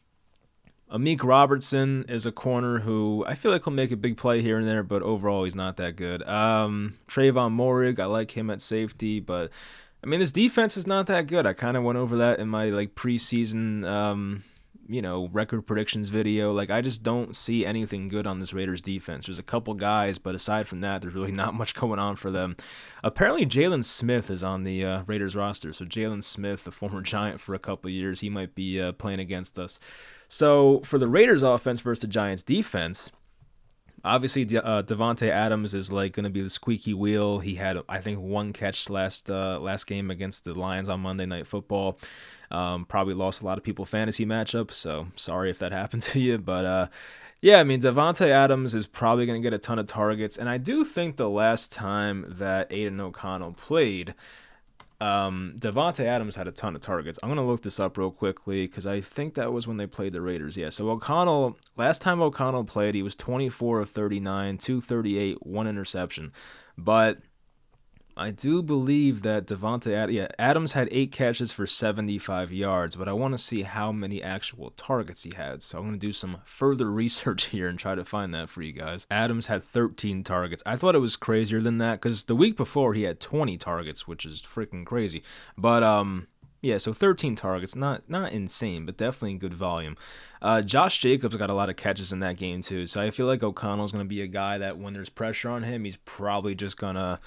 Amik 0.92 1.24
Robertson 1.24 2.04
is 2.10 2.26
a 2.26 2.32
corner 2.32 2.80
who 2.80 3.24
I 3.28 3.36
feel 3.36 3.52
like 3.52 3.64
he'll 3.64 3.74
make 3.74 3.92
a 3.92 3.98
big 3.98 4.18
play 4.18 4.42
here 4.42 4.58
and 4.58 4.68
there, 4.68 4.84
but 4.84 5.04
overall 5.04 5.44
he's 5.44 5.56
not 5.56 5.78
that 5.78 5.96
good. 5.96 6.22
Um, 6.28 6.98
Trevon 7.08 7.56
Moehrig, 7.56 8.00
I 8.00 8.06
like 8.06 8.36
him 8.36 8.50
at 8.50 8.62
safety, 8.62 9.20
but 9.20 9.52
I 10.04 10.08
mean 10.08 10.20
this 10.20 10.32
defense 10.32 10.78
is 10.78 10.88
not 10.88 11.08
that 11.08 11.28
good. 11.28 11.46
I 11.46 11.54
kind 11.54 11.78
of 11.78 11.84
went 11.84 11.98
over 11.98 12.18
that 12.18 12.40
in 12.40 12.48
my 12.48 12.66
like 12.70 12.96
preseason, 12.96 13.86
um, 13.86 14.44
you 14.88 15.02
know, 15.02 15.28
record 15.32 15.68
predictions 15.68 16.10
video. 16.10 16.52
Like 16.52 16.72
I 16.72 16.82
just 16.82 17.04
don't 17.04 17.36
see 17.36 17.66
anything 17.66 18.08
good 18.08 18.26
on 18.26 18.40
this 18.40 18.52
Raiders 18.52 18.82
defense. 18.82 19.28
There's 19.28 19.38
a 19.38 19.44
couple 19.44 19.76
guys, 19.76 20.18
but 20.18 20.34
aside 20.34 20.68
from 20.68 20.82
that, 20.82 21.02
there's 21.02 21.14
really 21.14 21.32
not 21.44 21.54
much 21.54 21.76
going 21.76 22.00
on 22.00 22.16
for 22.16 22.32
them. 22.32 22.56
Apparently, 23.04 23.46
Jaylon 23.46 23.84
Smith 23.84 24.32
is 24.32 24.44
on 24.44 24.64
the 24.64 24.84
uh, 24.84 25.04
Raiders 25.06 25.36
roster. 25.36 25.72
So 25.72 25.86
Jaylon 25.86 26.24
Smith, 26.24 26.64
the 26.64 26.72
former 26.72 27.02
Giant 27.02 27.40
for 27.40 27.54
a 27.54 27.60
couple 27.60 27.92
years, 27.92 28.22
he 28.22 28.30
might 28.30 28.56
be 28.56 28.82
uh, 28.82 28.94
playing 28.94 29.20
against 29.20 29.60
us. 29.60 29.80
So 30.28 30.80
for 30.80 30.98
the 30.98 31.08
Raiders 31.08 31.44
offense 31.44 31.82
versus 31.82 32.02
the 32.02 32.08
Giants 32.08 32.42
defense, 32.42 33.12
obviously 34.04 34.44
uh, 34.58 34.84
Davante 34.84 35.30
Adams 35.30 35.74
is 35.74 35.92
like 35.92 36.14
going 36.14 36.24
to 36.24 36.30
be 36.30 36.42
the 36.42 36.50
squeaky 36.50 36.94
wheel. 36.94 37.40
He 37.40 37.56
had 37.56 37.78
I 37.88 38.02
think 38.02 38.20
one 38.20 38.54
catch 38.54 38.90
last 38.90 39.30
uh, 39.30 39.60
last 39.60 39.88
game 39.88 40.12
against 40.12 40.44
the 40.44 40.58
Lions 40.58 40.90
on 40.90 41.02
Monday 41.02 41.26
Night 41.26 41.48
Football. 41.48 42.00
Um, 42.50 42.86
probably 42.86 43.14
lost 43.14 43.42
a 43.42 43.46
lot 43.46 43.58
of 43.58 43.64
people 43.64 43.86
fantasy 43.86 44.26
matchups, 44.26 44.74
so 44.74 45.08
sorry 45.16 45.50
if 45.50 45.60
that 45.60 45.72
happened 45.72 46.02
to 46.04 46.20
you. 46.20 46.38
But 46.38 46.66
uh, 46.66 46.88
yeah, 47.42 47.60
I 47.60 47.64
mean 47.64 47.82
Davante 47.82 48.28
Adams 48.28 48.76
is 48.76 48.88
probably 48.88 49.26
going 49.26 49.42
to 49.42 49.46
get 49.46 49.54
a 49.54 49.60
ton 49.60 49.80
of 49.80 49.86
targets, 49.86 50.38
and 50.38 50.50
I 50.50 50.58
do 50.58 50.84
think 50.84 51.18
the 51.18 51.30
last 51.30 51.72
time 51.72 52.26
that 52.28 52.72
Aidan 52.72 53.00
O'Connell 53.00 53.54
played, 53.54 54.14
um, 55.02 55.56
Davante 55.58 56.06
Adams 56.06 56.36
had 56.36 56.48
a 56.48 56.52
ton 56.52 56.76
of 56.76 56.82
targets. 56.82 57.18
I'm 57.24 57.30
gonna 57.30 57.46
look 57.46 57.62
this 57.62 57.80
up 57.80 57.98
real 57.98 58.12
quickly 58.12 58.68
because 58.68 58.86
I 58.86 59.02
think 59.02 59.34
that 59.34 59.52
was 59.52 59.68
when 59.68 59.78
they 59.78 59.88
played 59.88 60.14
the 60.14 60.22
Raiders. 60.22 60.56
Yeah. 60.56 60.70
So 60.70 60.90
O'Connell, 60.92 61.58
last 61.76 62.04
time 62.04 62.22
O'Connell 62.22 62.66
played, 62.66 62.94
he 62.94 63.02
was 63.02 63.16
24 63.16 63.80
of 63.82 63.90
39, 63.90 64.60
238, 64.60 65.46
one 65.46 65.66
interception. 65.66 66.32
But 66.78 67.18
I 68.22 68.32
do 68.32 68.62
believe 68.62 69.24
that 69.24 69.48
Davante 69.48 69.94
Ad- 69.94 70.12
yeah, 70.12 70.28
Adams 70.38 70.74
had 70.74 70.88
eight 70.92 71.12
catches 71.12 71.52
for 71.52 71.66
75 71.66 72.54
yards, 72.54 72.96
but 72.96 73.10
I 73.10 73.14
want 73.14 73.34
to 73.34 73.38
see 73.38 73.64
how 73.64 73.92
many 73.92 74.22
actual 74.22 74.72
targets 74.78 75.24
he 75.24 75.34
had. 75.36 75.64
So 75.64 75.80
I'm 75.80 75.86
going 75.86 76.00
to 76.00 76.08
do 76.08 76.14
some 76.14 76.38
further 76.46 76.90
research 77.02 77.46
here 77.46 77.68
and 77.68 77.80
try 77.80 77.96
to 77.96 78.06
find 78.06 78.34
that 78.34 78.50
for 78.50 78.62
you 78.62 78.74
guys. 78.74 79.08
Adams 79.10 79.48
had 79.48 79.64
13 79.64 80.24
targets. 80.24 80.62
I 80.66 80.76
thought 80.76 80.96
it 80.96 81.00
was 81.00 81.18
crazier 81.18 81.62
than 81.62 81.80
that 81.80 82.00
because 82.00 82.26
the 82.26 82.36
week 82.36 82.56
before 82.56 82.94
he 82.94 83.04
had 83.04 83.20
20 83.20 83.58
targets, 83.58 84.08
which 84.08 84.26
is 84.26 84.42
freaking 84.42 84.86
crazy. 84.86 85.24
But 85.58 85.82
um, 85.82 86.28
Yeah, 86.62 86.78
so 86.78 86.94
13 86.94 87.36
targets, 87.36 87.76
not 87.76 88.08
not 88.08 88.32
insane, 88.32 88.86
but 88.86 88.98
definitely 88.98 89.32
in 89.32 89.40
good 89.40 89.56
volume. 89.56 89.98
Uh, 90.44 90.62
Josh 90.62 91.00
Jacobs 91.00 91.36
got 91.36 91.50
a 91.50 91.56
lot 91.56 91.70
of 91.70 91.76
catches 91.76 92.14
in 92.14 92.20
that 92.20 92.38
game 92.38 92.62
too, 92.62 92.86
so 92.86 93.02
I 93.02 93.10
feel 93.10 93.26
like 93.26 93.42
O'Connell's 93.42 93.92
going 93.92 94.06
to 94.06 94.10
be 94.10 94.22
a 94.22 94.28
guy 94.28 94.60
that 94.60 94.78
when 94.78 94.94
there's 94.94 95.10
pressure 95.10 95.50
on 95.50 95.64
him, 95.64 95.86
he's 95.86 95.98
probably 95.98 96.54
just 96.54 96.78
gonna 96.78 97.20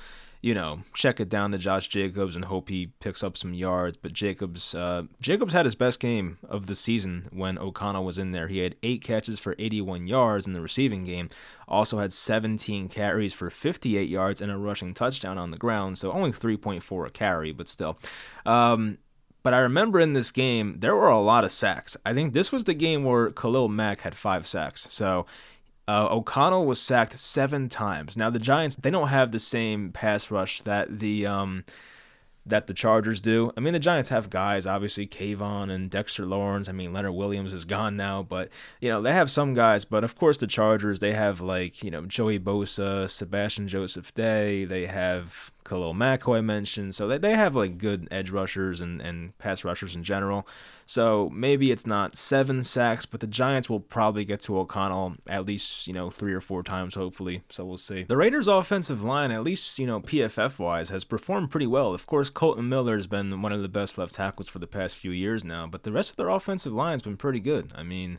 you 0.45 0.53
know, 0.53 0.81
check 0.93 1.21
it 1.21 1.31
down 1.31 1.53
to 1.53 1.57
Josh 1.57 1.89
Jacobs 1.89 2.37
and 2.37 2.45
hope 2.45 2.69
he 2.69 2.89
picks 3.01 3.25
up 3.25 3.35
some 3.35 3.55
yards. 3.55 3.97
But 3.97 4.13
Jacobs, 4.13 4.75
uh, 4.75 5.05
Jacobs 5.19 5.55
had 5.55 5.65
his 5.65 5.75
best 5.75 6.01
game 6.01 6.37
of 6.47 6.67
the 6.67 6.75
season 6.75 7.31
when 7.33 7.59
O'Connell 7.59 8.05
was 8.05 8.19
in 8.19 8.31
there. 8.31 8.49
He 8.49 8.59
had 8.59 8.77
eight 8.83 9.03
catches 9.03 9.41
for 9.41 9.55
81 9.59 10.07
yards 10.07 10.47
in 10.47 10.53
the 10.53 10.61
receiving 10.61 11.03
game. 11.05 11.31
Also 11.67 11.99
had 11.99 12.13
17 12.13 12.91
carries 12.91 13.33
for 13.33 13.49
58 13.49 14.07
yards 14.07 14.43
and 14.43 14.53
a 14.53 14.59
rushing 14.59 14.93
touchdown 14.93 15.39
on 15.39 15.51
the 15.51 15.57
ground. 15.57 15.97
So 15.97 16.13
only 16.13 16.31
3.4 16.31 17.07
a 17.07 17.11
carry, 17.11 17.53
but 17.53 17.67
still. 17.67 17.99
Um, 18.45 18.99
but 19.43 19.55
I 19.55 19.61
remember 19.61 19.99
in 19.99 20.13
this 20.13 20.31
game, 20.31 20.77
there 20.79 20.95
were 20.95 21.09
a 21.09 21.21
lot 21.21 21.45
of 21.45 21.53
sacks. 21.53 21.97
I 22.05 22.13
think 22.13 22.35
this 22.35 22.53
was 22.53 22.65
the 22.65 22.75
game 22.75 23.03
where 23.03 23.31
Khalil 23.31 23.69
Mack 23.69 24.03
had 24.03 24.15
five 24.15 24.47
sacks. 24.47 24.93
So 24.93 25.25
uh, 25.87 26.09
O'Connell 26.11 26.67
was 26.67 26.81
sacked 26.81 27.19
seven 27.19 27.69
times. 27.69 28.17
Now 28.17 28.31
the 28.31 28.39
Giants 28.39 28.77
they 28.77 28.91
don't 28.91 29.09
have 29.09 29.33
the 29.33 29.41
same 29.41 29.93
pass 29.93 30.31
rush 30.31 30.61
that 30.63 30.99
the 30.99 31.27
um, 31.27 31.65
that 32.47 32.67
the 32.67 32.75
Chargers 32.75 33.21
do. 33.21 33.53
I 33.57 33.61
mean, 33.61 33.73
the 33.73 33.79
Giants 33.79 34.11
have 34.11 34.29
guys, 34.29 34.67
obviously 34.67 35.07
Kayvon 35.07 35.71
and 35.71 35.91
Dexter 35.91 36.27
Lawrence. 36.27 36.69
I 36.69 36.73
mean, 36.73 36.93
Leonard 36.93 37.15
Williams 37.15 37.53
is 37.53 37.65
gone 37.65 37.97
now, 37.97 38.23
but 38.23 38.51
you 38.81 38.89
know 38.89 39.01
they 39.01 39.13
have 39.13 39.31
some 39.31 39.55
guys. 39.55 39.85
But 39.85 40.05
of 40.05 40.17
course, 40.17 40.39
the 40.39 40.47
Chargers 40.47 41.01
they 41.01 41.13
have 41.13 41.41
like 41.41 41.83
you 41.83 41.91
know 41.91 42.07
Joey 42.07 42.39
Bosa, 42.39 43.09
Sebastian 43.09 43.69
Joseph 43.69 44.13
Day. 44.15 44.65
They 44.65 44.87
have 44.87 45.53
Khalil 45.65 45.95
I 46.01 46.41
mentioned. 46.41 46.95
So 46.95 47.09
they, 47.09 47.19
they 47.19 47.35
have 47.35 47.55
like 47.55 47.79
good 47.79 48.07
edge 48.11 48.31
rushers 48.31 48.81
and, 48.81 49.01
and 49.01 49.37
pass 49.39 49.65
rushers 49.65 49.95
in 49.95 50.05
general. 50.05 50.47
So 50.87 51.31
maybe 51.31 51.71
it's 51.71 51.87
not 51.87 52.17
seven 52.17 52.63
sacks, 52.63 53.07
but 53.07 53.21
the 53.21 53.27
Giants 53.27 53.71
will 53.71 53.81
probably 53.81 54.25
get 54.25 54.43
to 54.43 54.59
O'Connell 54.59 55.15
at 55.27 55.47
least, 55.47 55.87
you 55.87 55.95
know, 55.95 56.11
three 56.11 56.35
or 56.35 56.41
four 56.41 56.63
times, 56.63 56.95
hopefully. 56.95 57.43
So 57.49 57.65
we'll 57.65 57.79
see. 57.79 58.03
The 58.03 58.17
Raiders' 58.17 58.49
offensive 58.49 59.03
line, 59.03 59.31
at 59.31 59.43
least, 59.43 59.79
you 59.79 59.87
know, 59.87 60.01
PFF 60.01 60.59
wise, 60.59 60.91
has 60.91 61.05
performed 61.05 61.51
pretty 61.51 61.67
well. 61.67 61.95
Of 61.95 62.07
course, 62.07 62.29
Colton 62.29 62.69
Miller 62.69 62.97
has 62.97 63.07
been 63.07 63.41
one 63.41 63.53
of 63.53 63.63
the 63.63 63.69
best 63.69 63.97
left 63.97 64.15
tackles 64.15 64.49
for 64.49 64.59
the 64.59 64.67
past 64.67 64.97
few 64.97 65.11
years 65.11 65.45
now, 65.45 65.67
but 65.67 65.83
the 65.83 65.93
rest 65.93 66.11
of 66.11 66.17
their 66.17 66.29
offensive 66.29 66.73
line 66.73 66.93
has 66.93 67.03
been 67.03 67.17
pretty 67.17 67.41
good. 67.41 67.73
I 67.75 67.83
mean, 67.83 68.19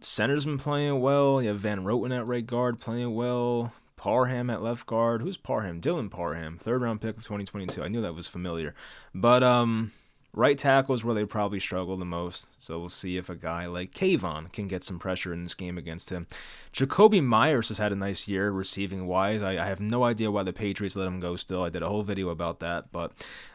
center's 0.00 0.44
been 0.44 0.58
playing 0.58 1.00
well. 1.00 1.40
You 1.40 1.48
have 1.48 1.60
Van 1.60 1.84
Roten 1.84 2.16
at 2.16 2.26
right 2.26 2.46
guard 2.46 2.80
playing 2.80 3.14
well. 3.14 3.72
Parham 4.02 4.50
at 4.50 4.64
left 4.64 4.84
guard. 4.86 5.22
Who's 5.22 5.36
Parham? 5.36 5.80
Dylan 5.80 6.10
Parham, 6.10 6.58
third 6.58 6.82
round 6.82 7.00
pick 7.00 7.16
of 7.16 7.22
2022. 7.22 7.84
I 7.84 7.86
knew 7.86 8.02
that 8.02 8.16
was 8.16 8.26
familiar. 8.26 8.74
But 9.14 9.44
um, 9.44 9.92
right 10.32 10.58
tackle 10.58 10.96
is 10.96 11.04
where 11.04 11.14
they 11.14 11.24
probably 11.24 11.60
struggle 11.60 11.96
the 11.96 12.04
most. 12.04 12.48
So 12.58 12.80
we'll 12.80 12.88
see 12.88 13.16
if 13.16 13.30
a 13.30 13.36
guy 13.36 13.66
like 13.66 13.92
Kayvon 13.92 14.52
can 14.52 14.66
get 14.66 14.82
some 14.82 14.98
pressure 14.98 15.32
in 15.32 15.44
this 15.44 15.54
game 15.54 15.78
against 15.78 16.10
him. 16.10 16.26
Jakobi 16.72 17.22
Meyers 17.22 17.68
has 17.68 17.78
had 17.78 17.92
a 17.92 17.94
nice 17.94 18.26
year 18.26 18.50
receiving 18.50 19.06
wise. 19.06 19.40
I, 19.40 19.52
I 19.52 19.66
have 19.66 19.78
no 19.78 20.02
idea 20.02 20.32
why 20.32 20.42
the 20.42 20.52
Patriots 20.52 20.96
let 20.96 21.06
him 21.06 21.20
go 21.20 21.36
still. 21.36 21.62
I 21.62 21.68
did 21.68 21.84
a 21.84 21.88
whole 21.88 22.02
video 22.02 22.30
about 22.30 22.58
that, 22.58 22.90
but 22.90 23.12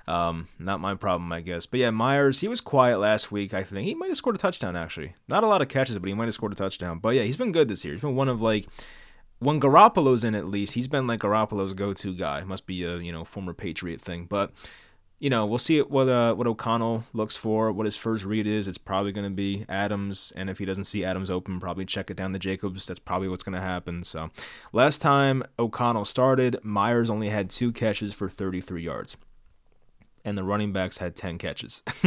um, 0.07 0.47
not 0.57 0.79
my 0.79 0.95
problem, 0.95 1.29
I 1.33 1.41
guess. 1.41 1.65
But 1.65 1.81
yeah, 1.81 1.91
Meyers, 1.91 2.39
he 2.39 2.47
was 2.47 2.61
quiet 2.61 2.99
last 2.99 3.33
week, 3.33 3.53
I 3.53 3.63
think. 3.63 3.85
He 3.85 3.95
might 3.95 4.07
have 4.07 4.15
scored 4.15 4.37
a 4.37 4.39
touchdown, 4.39 4.77
actually. 4.77 5.13
Not 5.27 5.43
a 5.43 5.47
lot 5.47 5.61
of 5.61 5.67
catches, 5.67 5.99
but 5.99 6.07
he 6.07 6.13
might 6.13 6.23
have 6.23 6.33
scored 6.33 6.53
a 6.53 6.55
touchdown. 6.55 6.99
But 6.99 7.15
yeah, 7.15 7.23
he's 7.23 7.35
been 7.35 7.51
good 7.51 7.67
this 7.67 7.83
year. 7.83 7.95
He's 7.95 8.01
been 8.01 8.15
one 8.15 8.29
of 8.29 8.41
like 8.41 8.65
when 9.39 9.59
Garoppolo's 9.59 10.23
in, 10.23 10.35
at 10.35 10.47
least 10.47 10.73
he's 10.73 10.87
been 10.87 11.07
like 11.07 11.19
Garoppolo's 11.19 11.73
go-to 11.73 12.13
guy. 12.13 12.43
Must 12.43 12.65
be 12.65 12.83
a 12.83 12.97
you 12.97 13.11
know 13.11 13.23
former 13.23 13.53
Patriot 13.53 14.01
thing, 14.01 14.25
but 14.25 14.51
you 15.19 15.29
know 15.29 15.45
we'll 15.45 15.59
see 15.59 15.79
what 15.81 16.09
uh, 16.09 16.33
what 16.33 16.47
O'Connell 16.47 17.03
looks 17.13 17.35
for, 17.35 17.71
what 17.71 17.85
his 17.85 17.97
first 17.97 18.25
read 18.25 18.47
is. 18.47 18.67
It's 18.67 18.77
probably 18.77 19.11
going 19.11 19.29
to 19.29 19.35
be 19.35 19.65
Adams, 19.69 20.33
and 20.35 20.49
if 20.49 20.57
he 20.57 20.65
doesn't 20.65 20.85
see 20.85 21.05
Adams 21.05 21.29
open, 21.29 21.59
probably 21.59 21.85
check 21.85 22.09
it 22.09 22.17
down 22.17 22.33
to 22.33 22.39
Jacobs. 22.39 22.85
That's 22.87 22.99
probably 22.99 23.27
what's 23.27 23.43
going 23.43 23.55
to 23.55 23.61
happen. 23.61 24.03
So 24.03 24.29
last 24.73 25.01
time 25.01 25.43
O'Connell 25.59 26.05
started, 26.05 26.59
Meyers 26.63 27.09
only 27.09 27.29
had 27.29 27.49
two 27.49 27.71
catches 27.71 28.13
for 28.13 28.29
33 28.29 28.81
yards 28.81 29.17
and 30.27 30.37
the 30.37 30.43
running 30.43 30.73
backs 30.73 30.97
had 30.97 31.15
10 31.15 31.37
catches. 31.37 31.81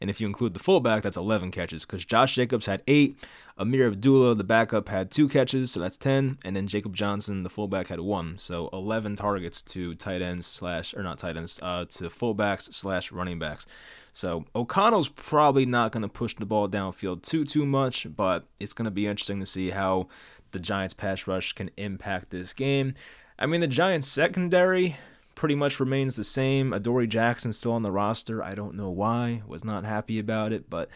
and 0.00 0.08
if 0.08 0.20
you 0.20 0.28
include 0.28 0.54
the 0.54 0.60
fullback, 0.60 1.02
that's 1.02 1.16
11 1.16 1.50
catches 1.50 1.84
because 1.84 2.04
Josh 2.04 2.36
Jacobs 2.36 2.66
had 2.66 2.80
eight. 2.86 3.18
Ameer 3.58 3.86
Abdullah, 3.86 4.34
the 4.34 4.44
backup, 4.44 4.88
had 4.90 5.10
two 5.10 5.28
catches, 5.28 5.70
so 5.70 5.80
that's 5.80 5.96
10. 5.96 6.38
And 6.44 6.54
then 6.54 6.66
Jacob 6.66 6.94
Johnson, 6.94 7.42
the 7.42 7.48
fullback, 7.48 7.88
had 7.88 8.00
one. 8.00 8.36
So 8.36 8.68
11 8.72 9.16
targets 9.16 9.62
to 9.62 9.94
tight 9.94 10.20
ends 10.20 10.46
slash, 10.46 10.92
or 10.94 11.02
not 11.02 11.18
tight 11.18 11.38
ends, 11.38 11.58
uh, 11.62 11.86
to 11.86 12.10
fullbacks 12.10 12.74
slash 12.74 13.10
running 13.10 13.38
backs. 13.38 13.66
So 14.12 14.44
O'Connell's 14.54 15.08
probably 15.08 15.64
not 15.64 15.92
going 15.92 16.02
to 16.02 16.08
push 16.08 16.34
the 16.34 16.44
ball 16.44 16.68
downfield 16.68 17.22
too, 17.22 17.44
too 17.44 17.64
much, 17.64 18.06
but 18.14 18.44
it's 18.60 18.74
going 18.74 18.84
to 18.84 18.90
be 18.90 19.06
interesting 19.06 19.40
to 19.40 19.46
see 19.46 19.70
how 19.70 20.08
the 20.52 20.60
Giants' 20.60 20.94
pass 20.94 21.26
rush 21.26 21.52
can 21.54 21.70
impact 21.76 22.30
this 22.30 22.52
game. 22.52 22.94
I 23.38 23.46
mean, 23.46 23.60
the 23.60 23.66
Giants' 23.66 24.08
secondary 24.08 24.96
pretty 25.34 25.54
much 25.54 25.78
remains 25.78 26.16
the 26.16 26.24
same. 26.24 26.72
Adoree 26.72 27.06
Jackson 27.06 27.52
still 27.52 27.72
on 27.72 27.82
the 27.82 27.92
roster. 27.92 28.42
I 28.42 28.54
don't 28.54 28.74
know 28.74 28.90
why. 28.90 29.42
Was 29.46 29.64
not 29.64 29.84
happy 29.84 30.18
about 30.18 30.52
it, 30.52 30.68
but 30.68 30.88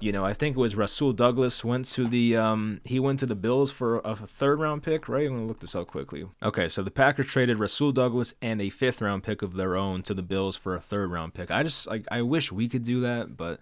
you 0.00 0.12
know, 0.12 0.24
I 0.24 0.32
think 0.32 0.56
it 0.56 0.60
was 0.60 0.76
Rasul 0.76 1.12
Douglas 1.12 1.64
went 1.64 1.86
to 1.86 2.06
the 2.06 2.36
um 2.36 2.80
he 2.84 3.00
went 3.00 3.18
to 3.20 3.26
the 3.26 3.34
Bills 3.34 3.70
for 3.70 4.00
a 4.04 4.14
third 4.14 4.60
round 4.60 4.82
pick, 4.82 5.08
right? 5.08 5.26
I'm 5.26 5.34
gonna 5.34 5.46
look 5.46 5.60
this 5.60 5.74
up 5.74 5.88
quickly. 5.88 6.26
Okay, 6.42 6.68
so 6.68 6.82
the 6.82 6.90
Packers 6.90 7.26
traded 7.26 7.58
Rasul 7.58 7.92
Douglas 7.92 8.34
and 8.40 8.60
a 8.60 8.70
fifth 8.70 9.00
round 9.02 9.22
pick 9.22 9.42
of 9.42 9.54
their 9.54 9.76
own 9.76 10.02
to 10.04 10.14
the 10.14 10.22
Bills 10.22 10.56
for 10.56 10.74
a 10.74 10.80
third 10.80 11.10
round 11.10 11.34
pick. 11.34 11.50
I 11.50 11.62
just 11.62 11.86
like 11.86 12.04
I 12.10 12.22
wish 12.22 12.52
we 12.52 12.68
could 12.68 12.84
do 12.84 13.00
that, 13.00 13.36
but 13.36 13.60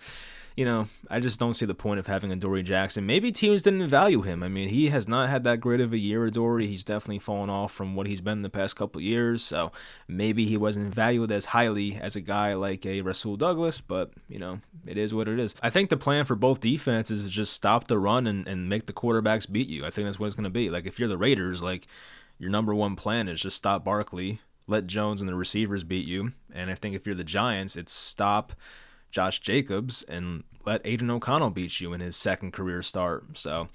you 0.56 0.64
know, 0.64 0.88
I 1.10 1.20
just 1.20 1.38
don't 1.38 1.52
see 1.52 1.66
the 1.66 1.74
point 1.74 2.00
of 2.00 2.06
having 2.06 2.32
Adoree 2.32 2.62
Jackson. 2.62 3.04
Maybe 3.04 3.30
teams 3.30 3.62
didn't 3.62 3.86
value 3.88 4.22
him. 4.22 4.42
I 4.42 4.48
mean, 4.48 4.70
he 4.70 4.88
has 4.88 5.06
not 5.06 5.28
had 5.28 5.44
that 5.44 5.60
great 5.60 5.82
of 5.82 5.92
a 5.92 5.98
year, 5.98 6.24
Adoree. 6.24 6.66
He's 6.66 6.82
definitely 6.82 7.18
fallen 7.18 7.50
off 7.50 7.72
from 7.72 7.94
what 7.94 8.06
he's 8.06 8.22
been 8.22 8.38
in 8.38 8.42
the 8.42 8.48
past 8.48 8.74
couple 8.74 9.02
years. 9.02 9.42
So 9.42 9.70
maybe 10.08 10.46
he 10.46 10.56
wasn't 10.56 10.94
valued 10.94 11.30
as 11.30 11.44
highly 11.44 11.96
as 11.96 12.16
a 12.16 12.22
guy 12.22 12.54
like 12.54 12.86
a 12.86 13.02
Rasul 13.02 13.36
Douglas, 13.36 13.82
but, 13.82 14.12
you 14.28 14.38
know, 14.38 14.60
it 14.86 14.96
is 14.96 15.12
what 15.12 15.28
it 15.28 15.38
is. 15.38 15.54
I 15.62 15.68
think 15.68 15.90
the 15.90 15.98
plan 15.98 16.24
for 16.24 16.36
both 16.36 16.60
defenses 16.60 17.24
is 17.24 17.30
just 17.30 17.52
stop 17.52 17.86
the 17.86 17.98
run 17.98 18.26
and, 18.26 18.48
and 18.48 18.70
make 18.70 18.86
the 18.86 18.94
quarterbacks 18.94 19.50
beat 19.50 19.68
you. 19.68 19.84
I 19.84 19.90
think 19.90 20.08
that's 20.08 20.18
what 20.18 20.26
it's 20.26 20.34
going 20.34 20.44
to 20.44 20.50
be. 20.50 20.70
Like, 20.70 20.86
if 20.86 20.98
you're 20.98 21.08
the 21.08 21.18
Raiders, 21.18 21.62
like, 21.62 21.86
your 22.38 22.50
number 22.50 22.74
one 22.74 22.96
plan 22.96 23.28
is 23.28 23.40
just 23.40 23.58
stop 23.58 23.84
Barkley, 23.84 24.40
let 24.68 24.86
Jones 24.86 25.20
and 25.20 25.28
the 25.28 25.34
receivers 25.34 25.84
beat 25.84 26.06
you. 26.06 26.32
And 26.52 26.70
I 26.70 26.74
think 26.74 26.94
if 26.94 27.04
you're 27.04 27.14
the 27.14 27.24
Giants, 27.24 27.76
it's 27.76 27.92
stop 27.92 28.54
Josh 29.10 29.40
Jacobs 29.40 30.02
and 30.02 30.44
let 30.64 30.80
Aidan 30.84 31.10
O'Connell 31.10 31.50
beat 31.50 31.80
you 31.80 31.92
in 31.92 32.00
his 32.00 32.16
second 32.16 32.52
career 32.52 32.82
start. 32.82 33.38
So 33.38 33.68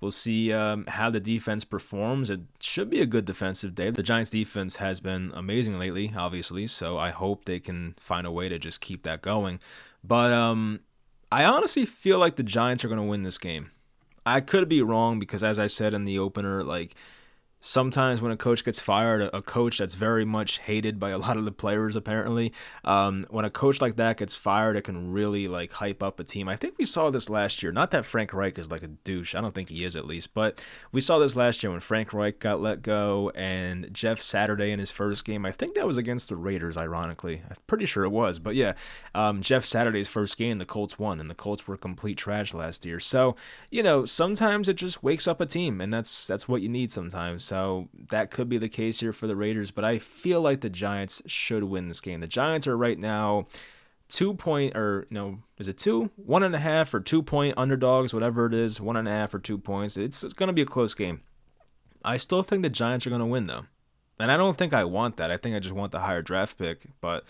we'll 0.00 0.10
see 0.10 0.52
um, 0.52 0.84
how 0.86 1.10
the 1.10 1.20
defense 1.20 1.64
performs. 1.64 2.30
It 2.30 2.40
should 2.60 2.90
be 2.90 3.00
a 3.00 3.06
good 3.06 3.24
defensive 3.24 3.74
day. 3.74 3.90
The 3.90 4.02
Giants' 4.02 4.30
defense 4.30 4.76
has 4.76 5.00
been 5.00 5.32
amazing 5.34 5.78
lately, 5.78 6.12
obviously. 6.16 6.66
So 6.66 6.98
I 6.98 7.10
hope 7.10 7.44
they 7.44 7.60
can 7.60 7.94
find 7.98 8.26
a 8.26 8.32
way 8.32 8.48
to 8.48 8.58
just 8.58 8.80
keep 8.80 9.02
that 9.04 9.22
going. 9.22 9.60
But 10.02 10.32
um, 10.32 10.80
I 11.32 11.44
honestly 11.44 11.86
feel 11.86 12.18
like 12.18 12.36
the 12.36 12.42
Giants 12.42 12.84
are 12.84 12.88
going 12.88 13.00
to 13.00 13.06
win 13.06 13.22
this 13.22 13.38
game. 13.38 13.70
I 14.26 14.40
could 14.40 14.68
be 14.68 14.82
wrong 14.82 15.18
because, 15.18 15.42
as 15.42 15.58
I 15.58 15.66
said 15.66 15.92
in 15.94 16.04
the 16.04 16.18
opener, 16.18 16.62
like 16.62 16.94
sometimes 17.64 18.20
when 18.20 18.30
a 18.30 18.36
coach 18.36 18.62
gets 18.62 18.78
fired, 18.78 19.22
a, 19.22 19.40
coach 19.40 19.78
that's 19.78 19.94
very 19.94 20.24
much 20.24 20.58
hated 20.58 21.00
by 21.00 21.10
a 21.10 21.18
lot 21.18 21.38
of 21.38 21.46
the 21.46 21.52
players 21.52 21.96
apparently, 21.96 22.52
um, 22.84 23.24
when 23.30 23.46
a 23.46 23.50
coach 23.50 23.80
like 23.80 23.96
that 23.96 24.18
gets 24.18 24.34
fired, 24.34 24.76
it 24.76 24.82
can 24.82 25.12
really 25.12 25.48
like 25.48 25.72
hype 25.72 26.02
up 26.02 26.20
a 26.20 26.24
team. 26.24 26.46
I 26.46 26.56
think 26.56 26.74
we 26.76 26.84
saw 26.84 27.08
this 27.08 27.30
last 27.30 27.62
year. 27.62 27.72
Not 27.72 27.90
that 27.92 28.04
Frank 28.04 28.34
Reich 28.34 28.58
is 28.58 28.70
like 28.70 28.82
a 28.82 28.88
douche. 28.88 29.34
I 29.34 29.40
don't 29.40 29.54
think 29.54 29.70
he 29.70 29.82
is 29.82 29.96
at 29.96 30.06
least, 30.06 30.34
but 30.34 30.62
we 30.92 31.00
saw 31.00 31.18
this 31.18 31.36
last 31.36 31.62
year 31.62 31.72
when 31.72 31.80
Frank 31.80 32.12
Reich 32.12 32.38
got 32.38 32.60
let 32.60 32.82
go 32.82 33.30
and 33.34 33.88
Jeff 33.92 34.20
Saturday 34.20 34.70
in 34.70 34.78
his 34.78 34.90
first 34.90 35.24
game. 35.24 35.46
I 35.46 35.52
think 35.52 35.74
that 35.74 35.86
was 35.86 35.96
against 35.96 36.28
the 36.28 36.36
Raiders, 36.36 36.76
ironically. 36.76 37.42
I'm 37.48 37.56
pretty 37.66 37.86
sure 37.86 38.04
it 38.04 38.10
was, 38.10 38.38
but 38.38 38.56
yeah, 38.56 38.74
um, 39.14 39.40
Jeff 39.40 39.64
Saturday's 39.64 40.08
first 40.08 40.36
game, 40.36 40.58
the 40.58 40.66
Colts 40.66 40.98
won, 40.98 41.18
and 41.18 41.30
the 41.30 41.34
Colts 41.34 41.66
were 41.66 41.78
complete 41.78 42.18
trash 42.18 42.52
last 42.52 42.84
year. 42.84 43.00
So 43.00 43.36
you 43.70 43.82
know, 43.82 44.04
sometimes 44.04 44.68
it 44.68 44.76
just 44.76 45.02
wakes 45.02 45.26
up 45.26 45.40
a 45.40 45.46
team, 45.46 45.80
and 45.80 45.90
that's 45.90 46.26
that's 46.26 46.46
what 46.46 46.60
you 46.60 46.68
need 46.68 46.92
sometimes. 46.92 47.42
So 47.44 47.53
that 48.08 48.30
could 48.30 48.48
be 48.48 48.58
the 48.58 48.68
case 48.68 49.00
here 49.00 49.12
for 49.12 49.26
the 49.26 49.36
Raiders, 49.36 49.70
but 49.70 49.84
I 49.84 49.98
feel 49.98 50.40
like 50.40 50.60
the 50.60 50.70
Giants 50.70 51.22
should 51.26 51.64
win 51.64 51.88
this 51.88 52.00
game. 52.00 52.20
The 52.20 52.26
Giants 52.26 52.66
are 52.66 52.76
right 52.76 52.98
now 52.98 53.46
two 54.08 54.34
point 54.34 54.76
or 54.76 55.06
no, 55.10 55.40
is 55.58 55.68
it 55.68 55.78
two, 55.78 56.10
one 56.16 56.42
and 56.42 56.54
a 56.54 56.58
half 56.58 56.92
or 56.94 57.00
two 57.00 57.22
point 57.22 57.54
underdogs, 57.56 58.12
whatever 58.14 58.46
it 58.46 58.54
is, 58.54 58.80
one 58.80 58.96
and 58.96 59.08
a 59.08 59.12
half 59.12 59.34
or 59.34 59.38
two 59.38 59.58
points. 59.58 59.96
It's, 59.96 60.24
it's 60.24 60.34
going 60.34 60.48
to 60.48 60.52
be 60.52 60.62
a 60.62 60.66
close 60.66 60.94
game. 60.94 61.22
I 62.04 62.16
still 62.18 62.42
think 62.42 62.62
the 62.62 62.70
Giants 62.70 63.06
are 63.06 63.10
going 63.10 63.20
to 63.20 63.26
win 63.26 63.46
though, 63.46 63.66
and 64.18 64.30
I 64.30 64.36
don't 64.36 64.56
think 64.56 64.72
I 64.72 64.84
want 64.84 65.16
that. 65.16 65.30
I 65.30 65.36
think 65.36 65.56
I 65.56 65.58
just 65.58 65.74
want 65.74 65.92
the 65.92 66.00
higher 66.00 66.22
draft 66.22 66.58
pick, 66.58 66.82
but 67.00 67.24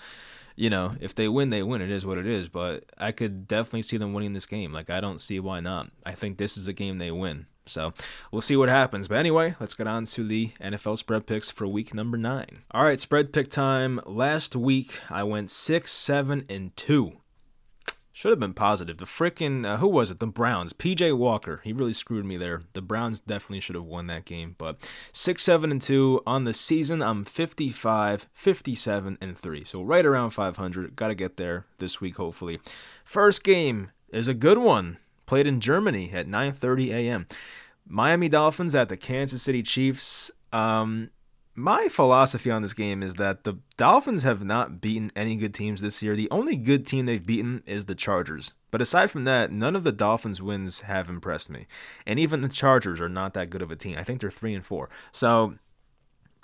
you 0.57 0.71
know, 0.71 0.95
if 1.01 1.15
they 1.15 1.29
win, 1.29 1.51
they 1.51 1.63
win. 1.63 1.83
It 1.83 1.91
is 1.91 2.07
what 2.07 2.19
it 2.19 2.27
is. 2.27 2.49
But 2.49 2.85
I 2.97 3.13
could 3.13 3.49
definitely 3.49 3.83
see 3.83 3.97
them 3.97 4.13
winning 4.13 4.33
this 4.33 4.47
game. 4.47 4.73
Like, 4.73 4.91
I 4.91 5.01
don't 5.01 5.21
see 5.21 5.41
why 5.41 5.61
not. 5.61 5.91
I 6.07 6.13
think 6.13 6.39
this 6.39 6.57
is 6.57 6.69
a 6.69 6.73
game 6.73 6.99
they 6.99 7.11
win. 7.11 7.47
So 7.67 7.93
we'll 8.31 8.43
see 8.43 8.57
what 8.57 8.69
happens. 8.69 9.09
But 9.09 9.19
anyway, 9.19 9.55
let's 9.59 9.75
get 9.75 9.87
on 9.87 10.05
to 10.07 10.25
the 10.25 10.51
NFL 10.61 10.99
spread 10.99 11.27
picks 11.27 11.51
for 11.51 11.67
week 11.67 11.95
number 11.95 12.17
nine. 12.19 12.63
All 12.71 12.85
right, 12.85 13.01
spread 13.01 13.33
pick 13.33 13.51
time. 13.51 14.01
Last 14.05 14.55
week 14.55 15.01
I 15.11 15.23
went 15.23 15.51
six, 15.51 15.91
seven, 15.93 16.45
and 16.51 16.77
two. 16.77 17.15
should 18.13 18.31
have 18.31 18.39
been 18.39 18.55
positive. 18.55 18.99
The 18.99 19.07
freaking 19.07 19.67
uh, 19.67 19.79
who 19.79 19.89
was 19.89 20.11
it? 20.11 20.21
The 20.21 20.27
Browns. 20.27 20.73
PJ 20.73 21.17
Walker. 21.17 21.61
He 21.65 21.73
really 21.73 21.95
screwed 21.95 22.25
me 22.27 22.37
there. 22.37 22.63
The 22.75 22.83
Browns 22.83 23.19
definitely 23.21 23.61
should 23.61 23.77
have 23.77 23.85
won 23.85 24.09
that 24.09 24.25
game. 24.27 24.55
But 24.59 24.77
six, 25.13 25.43
seven, 25.43 25.71
and 25.71 25.81
two 25.81 26.23
on 26.27 26.45
the 26.45 26.55
season. 26.55 27.03
I'm 27.03 27.25
55, 27.25 28.29
57, 28.33 29.19
and 29.21 29.39
three. 29.39 29.65
So 29.65 29.83
right 29.83 30.05
around 30.05 30.31
500. 30.31 30.95
Got 30.97 31.09
to 31.09 31.15
get 31.15 31.39
there 31.39 31.67
this 31.79 32.01
week, 32.01 32.17
hopefully. 32.17 32.61
First 33.05 33.43
game 33.43 33.91
is 34.11 34.29
a 34.29 34.35
good 34.35 34.59
one. 34.59 34.99
Played 35.27 35.47
in 35.47 35.61
Germany 35.61 36.11
at 36.13 36.27
9:30 36.27 36.91
a.m. 36.91 37.27
Miami 37.87 38.29
Dolphins 38.29 38.75
at 38.75 38.89
the 38.89 38.97
Kansas 38.97 39.43
City 39.43 39.63
Chiefs. 39.63 40.31
Um, 40.53 41.11
my 41.57 41.89
philosophy 41.89 42.51
on 42.51 42.63
this 42.63 42.73
game 42.73 43.03
is 43.03 43.15
that 43.15 43.45
the 43.45 43.59
Dolphins 43.77 44.25
have 44.25 44.45
not 44.45 44.81
beaten 44.81 45.13
any 45.15 45.37
good 45.37 45.55
teams 45.55 45.81
this 45.81 46.03
year. 46.03 46.17
The 46.17 46.31
only 46.31 46.57
good 46.57 46.85
team 46.85 47.07
they've 47.07 47.25
beaten 47.25 47.63
is 47.65 47.87
the 47.87 47.95
Chargers. 47.95 48.55
But 48.73 48.83
aside 48.83 49.11
from 49.11 49.25
that, 49.25 49.53
none 49.53 49.77
of 49.77 49.85
the 49.85 49.93
Dolphins 49.93 50.43
wins 50.43 50.81
have 50.81 51.09
impressed 51.09 51.51
me. 51.51 51.67
And 52.07 52.19
even 52.19 52.41
the 52.41 52.49
Chargers 52.49 53.01
are 53.01 53.09
not 53.09 53.35
that 53.35 53.51
good 53.51 53.63
of 53.63 53.71
a 53.71 53.77
team. 53.77 53.97
I 53.97 54.03
think 54.03 54.21
they're 54.21 54.31
3 54.31 54.55
and 54.55 54.67
4. 54.67 54.89
So 55.13 55.55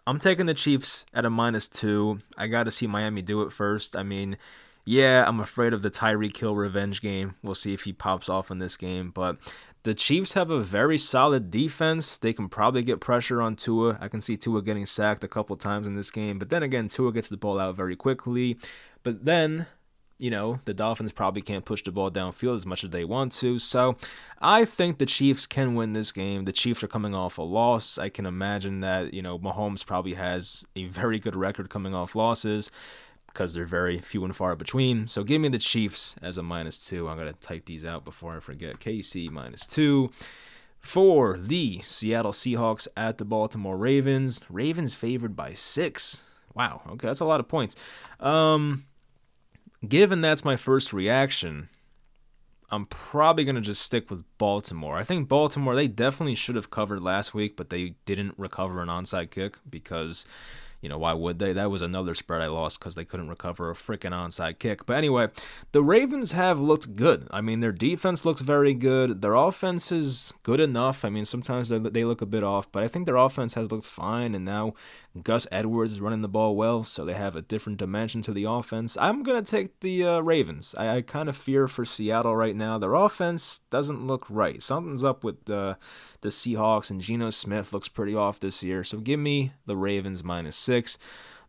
I'm 0.07 0.21
taking 0.21 0.47
the 0.47 0.55
Chiefs 0.55 1.07
at 1.13 1.25
a 1.25 1.31
minus 1.31 1.69
2. 1.69 2.21
I 2.37 2.47
got 2.47 2.65
to 2.65 2.71
see 2.71 2.87
Miami 2.87 3.23
do 3.23 3.43
it 3.43 3.53
first. 3.53 3.97
I 3.97 4.05
mean, 4.05 4.37
yeah, 4.85 5.25
I'm 5.27 5.41
afraid 5.41 5.73
of 5.73 5.83
the 5.83 5.91
Tyreek 5.91 6.37
Hill 6.37 6.57
revenge 6.57 7.01
game. 7.01 7.35
We'll 7.43 7.55
see 7.55 7.75
if 7.75 7.83
he 7.83 7.93
pops 7.93 8.29
off 8.29 8.51
in 8.51 8.59
this 8.59 8.77
game, 8.77 9.11
but 9.11 9.37
the 9.83 9.95
Chiefs 9.95 10.35
have 10.35 10.51
a 10.51 10.61
very 10.61 10.99
solid 10.99 11.51
defense. 11.51 12.19
They 12.19 12.33
can 12.33 12.49
probably 12.49 12.83
get 12.83 13.01
pressure 13.01 13.41
on 13.41 13.57
Tua. 13.57 13.99
I 14.01 14.09
can 14.09 14.21
see 14.21 14.37
Tua 14.37 14.63
getting 14.63 14.87
sacked 14.87 15.25
a 15.25 15.29
couple 15.29 15.57
times 15.57 15.87
in 15.87 15.97
this 15.97 16.11
game, 16.11 16.39
but 16.39 16.51
then 16.51 16.63
again, 16.63 16.89
Tua 16.89 17.13
gets 17.13 17.29
the 17.29 17.37
ball 17.37 17.59
out 17.59 17.77
very 17.77 17.97
quickly. 17.97 18.59
But 19.03 19.25
then, 19.25 19.67
you 20.19 20.31
know, 20.31 20.61
the 20.67 20.75
Dolphins 20.75 21.13
probably 21.13 21.41
can't 21.41 21.65
push 21.65 21.83
the 21.83 21.93
ball 21.93 22.11
downfield 22.11 22.57
as 22.57 22.67
much 22.67 22.85
as 22.85 22.91
they 22.91 23.05
want 23.05 23.33
to. 23.33 23.59
So 23.59 23.97
I 24.41 24.67
think 24.67 24.99
the 24.99 25.07
Chiefs 25.07 25.47
can 25.47 25.75
win 25.75 25.95
this 25.95 26.13
game. 26.13 26.45
The 26.45 26.53
Chiefs 26.53 26.83
are 26.83 26.89
coming 26.89 27.15
off 27.15 27.39
a 27.39 27.43
loss. 27.43 27.97
I 27.97 28.11
can 28.11 28.27
imagine 28.27 28.81
that, 28.81 29.15
you 29.15 29.23
know, 29.23 29.39
Mahomes 29.39 29.87
probably 29.87 30.15
has 30.15 30.67
a 30.77 30.87
very 30.89 31.19
good 31.19 31.35
record 31.35 31.71
coming 31.71 31.95
off 31.95 32.15
losses 32.15 32.71
because 33.33 33.55
they're 33.55 33.65
very 33.65 33.99
few 33.99 34.25
and 34.25 34.35
far 34.35 34.57
between. 34.57 35.09
So 35.09 35.23
give 35.25 35.41
me 35.41 35.49
the 35.49 35.59
Chiefs 35.59 36.17
as 36.23 36.37
a 36.37 36.43
minus 36.43 36.85
two. 36.85 37.09
I'm 37.09 37.17
going 37.17 37.33
to 37.33 37.41
type 37.41 37.67
these 37.67 37.85
out 37.85 38.05
before 38.05 38.37
I 38.37 38.41
forget. 38.41 38.81
KC 38.81 39.31
minus 39.31 39.67
two. 39.67 40.11
For 40.79 41.37
the 41.37 41.81
Seattle 41.83 42.33
Seahawks 42.33 42.89
at 42.97 43.19
the 43.19 43.25
Baltimore 43.25 43.77
Ravens. 43.77 44.45
Ravens 44.49 44.95
favored 44.95 45.37
by 45.37 45.53
six. 45.53 46.23
Wow. 46.55 46.83
Okay, 46.93 47.07
that's 47.07 47.21
a 47.21 47.27
lot 47.27 47.41
of 47.41 47.49
points. 47.49 47.77
Um, 48.19 48.87
given 49.87 50.21
that's 50.21 50.45
my 50.45 50.57
first 50.57 50.93
reaction, 50.93 51.69
I'm 52.71 52.87
probably 52.87 53.45
going 53.45 53.57
to 53.57 53.61
just 53.61 53.83
stick 53.83 54.11
with 54.11 54.25
Baltimore. 54.39 54.97
I 54.97 55.05
think 55.05 55.29
Baltimore, 55.29 55.75
they 55.75 55.89
definitely 55.89 56.35
should 56.35 56.57
have 56.57 56.71
covered 56.71 57.03
last 57.03 57.35
week, 57.35 57.57
but 57.57 57.71
they 57.71 57.95
didn't 58.05 58.35
recover 58.39 58.81
an 58.81 58.89
onside 58.89 59.31
kick 59.31 59.57
because 59.69 60.25
you 60.81 60.89
know, 60.89 60.99
why 60.99 61.13
would 61.13 61.39
they? 61.39 61.53
That 61.53 61.71
was 61.71 61.83
another 61.83 62.15
spread 62.15 62.41
I 62.41 62.47
lost 62.47 62.79
because 62.79 62.95
they 62.95 63.05
couldn't 63.05 63.29
recover 63.29 63.71
a 63.71 63.75
freaking 63.75 64.13
onside 64.13 64.59
kick. 64.59 64.87
But 64.87 64.97
anyway, 64.97 65.29
the 65.73 65.83
Ravens 65.83 66.33
have 66.33 66.59
looked 66.59 66.97
good. 66.97 67.29
I 67.31 67.41
mean, 67.41 67.61
their 67.61 67.73
defense 67.73 68.25
looks 68.25 68.41
very 68.41 68.73
good. 68.73 69.21
Their 69.21 69.35
offense 69.35 69.93
is 69.93 70.33
good 70.43 70.61
enough. 70.61 71.05
I 71.05 71.11
mean, 71.11 71.25
sometimes 71.27 71.69
they 71.69 72.05
look 72.05 72.23
a 72.23 72.27
bit 72.27 72.43
off, 72.43 72.71
but 72.73 72.83
I 72.83 72.89
think 72.89 73.07
their 73.07 73.17
offense 73.17 73.55
has 73.55 73.71
looked 73.71 73.87
fine. 73.87 74.35
And 74.35 74.45
now 74.45 74.75
Gus 75.23 75.47
Edwards 75.50 75.93
is 75.93 76.00
running 76.00 76.23
the 76.23 76.29
ball 76.29 76.55
well, 76.55 76.85
so 76.85 77.05
they 77.05 77.14
have 77.14 77.35
a 77.35 77.43
different 77.43 77.79
dimension 77.79 78.23
to 78.23 78.33
the 78.33 78.45
offense. 78.45 78.97
I'm 78.97 79.25
going 79.25 79.45
to 79.45 79.50
take 79.50 79.81
the 79.81 80.05
uh, 80.05 80.21
Ravens. 80.21 80.73
I, 80.79 80.97
I 80.97 81.02
kind 81.02 81.29
of 81.29 81.37
fear 81.37 81.67
for 81.67 81.85
Seattle 81.85 82.37
right 82.37 82.55
now. 82.55 82.79
Their 82.79 82.95
offense 82.95 83.62
doesn't 83.71 84.07
look 84.07 84.25
right. 84.31 84.62
Something's 84.62 85.02
up 85.02 85.25
with 85.25 85.50
uh, 85.50 85.75
the 86.21 86.29
Seahawks, 86.29 86.90
and 86.90 87.00
Geno 87.00 87.31
Smith 87.31 87.73
looks 87.73 87.88
pretty 87.88 88.14
off 88.14 88.38
this 88.38 88.62
year. 88.62 88.85
So 88.85 88.99
give 88.99 89.19
me 89.19 89.52
the 89.67 89.76
Ravens 89.76 90.23
minus 90.23 90.57
six. 90.57 90.97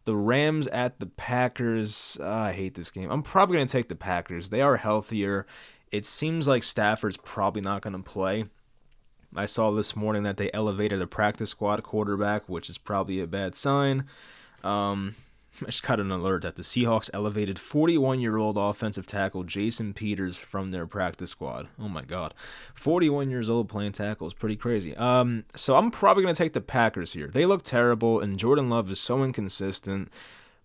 The 0.06 0.16
Rams 0.16 0.66
at 0.70 1.00
the 1.00 1.06
Packers. 1.06 2.18
Uh, 2.20 2.28
I 2.28 2.54
hate 2.54 2.74
this 2.74 2.90
game. 2.90 3.12
I'm 3.12 3.22
probably 3.22 3.58
going 3.58 3.68
to 3.68 3.72
take 3.72 3.90
the 3.90 3.96
Packers. 3.96 4.50
They 4.50 4.62
are 4.62 4.78
healthier. 4.78 5.46
It 5.92 6.08
seems 6.08 6.48
like 6.48 6.64
Stafford's 6.64 7.18
probably 7.18 7.62
not 7.62 7.84
going 7.84 7.94
to 7.94 8.02
play. 8.02 8.46
I 9.36 9.46
saw 9.46 9.72
this 9.72 9.96
morning 9.96 10.24
that 10.24 10.38
they 10.38 10.52
elevated 10.54 11.02
a 11.02 11.08
practice 11.08 11.52
squad 11.52 11.84
quarterback, 11.84 12.48
which 12.50 12.70
is 12.70 12.78
probably 12.78 13.20
a 13.22 13.28
bad 13.28 13.56
sign. 13.56 14.06
Um, 14.64 15.16
I 15.62 15.66
just 15.66 15.84
got 15.84 16.00
an 16.00 16.12
alert 16.12 16.44
that 16.44 16.56
the 16.56 16.64
Seahawks 16.64 17.10
elevated 17.14 17.60
41 17.60 18.20
year 18.20 18.38
old 18.38 18.58
offensive 18.58 19.06
tackle 19.06 19.44
Jason 19.44 19.94
Peters 19.94 20.38
from 20.38 20.72
their 20.72 20.86
practice 20.88 21.32
squad. 21.32 21.68
Oh 21.80 21.90
my 21.90 22.04
God. 22.04 22.34
41 22.74 23.30
years 23.30 23.50
old 23.50 23.70
playing 23.70 23.92
tackle 23.92 24.28
is 24.28 24.34
pretty 24.34 24.56
crazy. 24.56 24.96
Um, 24.96 25.46
so 25.56 25.76
I'm 25.76 25.92
probably 25.92 26.24
going 26.24 26.36
to 26.36 26.44
take 26.44 26.54
the 26.54 26.62
Packers 26.62 27.14
here. 27.14 27.28
They 27.28 27.46
look 27.46 27.64
terrible, 27.64 28.20
and 28.20 28.40
Jordan 28.40 28.70
Love 28.70 28.92
is 28.92 29.00
so 29.00 29.24
inconsistent 29.24 30.10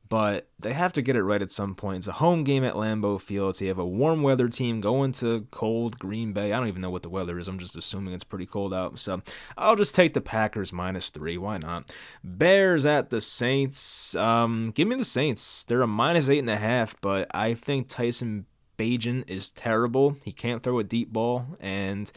but 0.08 0.48
they 0.58 0.72
have 0.72 0.92
to 0.92 1.02
get 1.02 1.16
it 1.16 1.22
right 1.22 1.42
at 1.42 1.50
some 1.50 1.74
point. 1.74 1.98
It's 1.98 2.08
a 2.08 2.12
home 2.12 2.44
game 2.44 2.64
at 2.64 2.74
Lambeau 2.74 3.20
Field. 3.20 3.56
So 3.56 3.64
you 3.64 3.68
have 3.70 3.78
a 3.78 3.86
warm 3.86 4.22
weather 4.22 4.48
team 4.48 4.80
going 4.80 5.12
to 5.12 5.46
cold 5.50 5.98
Green 5.98 6.32
Bay. 6.32 6.52
I 6.52 6.58
don't 6.58 6.68
even 6.68 6.82
know 6.82 6.90
what 6.90 7.02
the 7.02 7.08
weather 7.08 7.38
is. 7.38 7.48
I'm 7.48 7.58
just 7.58 7.76
assuming 7.76 8.14
it's 8.14 8.24
pretty 8.24 8.46
cold 8.46 8.72
out. 8.74 8.98
So 8.98 9.22
I'll 9.56 9.76
just 9.76 9.94
take 9.94 10.14
the 10.14 10.20
Packers 10.20 10.72
minus 10.72 11.10
three. 11.10 11.38
Why 11.38 11.58
not? 11.58 11.92
Bears 12.22 12.86
at 12.86 13.10
the 13.10 13.20
Saints. 13.20 14.14
Um, 14.14 14.70
give 14.72 14.88
me 14.88 14.96
the 14.96 15.04
Saints. 15.04 15.64
They're 15.64 15.82
a 15.82 15.86
minus 15.86 16.28
eight 16.28 16.40
and 16.40 16.50
a 16.50 16.56
half, 16.56 17.00
but 17.00 17.28
I 17.34 17.54
think 17.54 17.88
Tyson 17.88 18.46
Bagent 18.78 19.24
is 19.28 19.50
terrible. 19.50 20.16
He 20.24 20.32
can't 20.32 20.62
throw 20.62 20.78
a 20.78 20.84
deep 20.84 21.12
ball, 21.12 21.56
and 21.60 22.10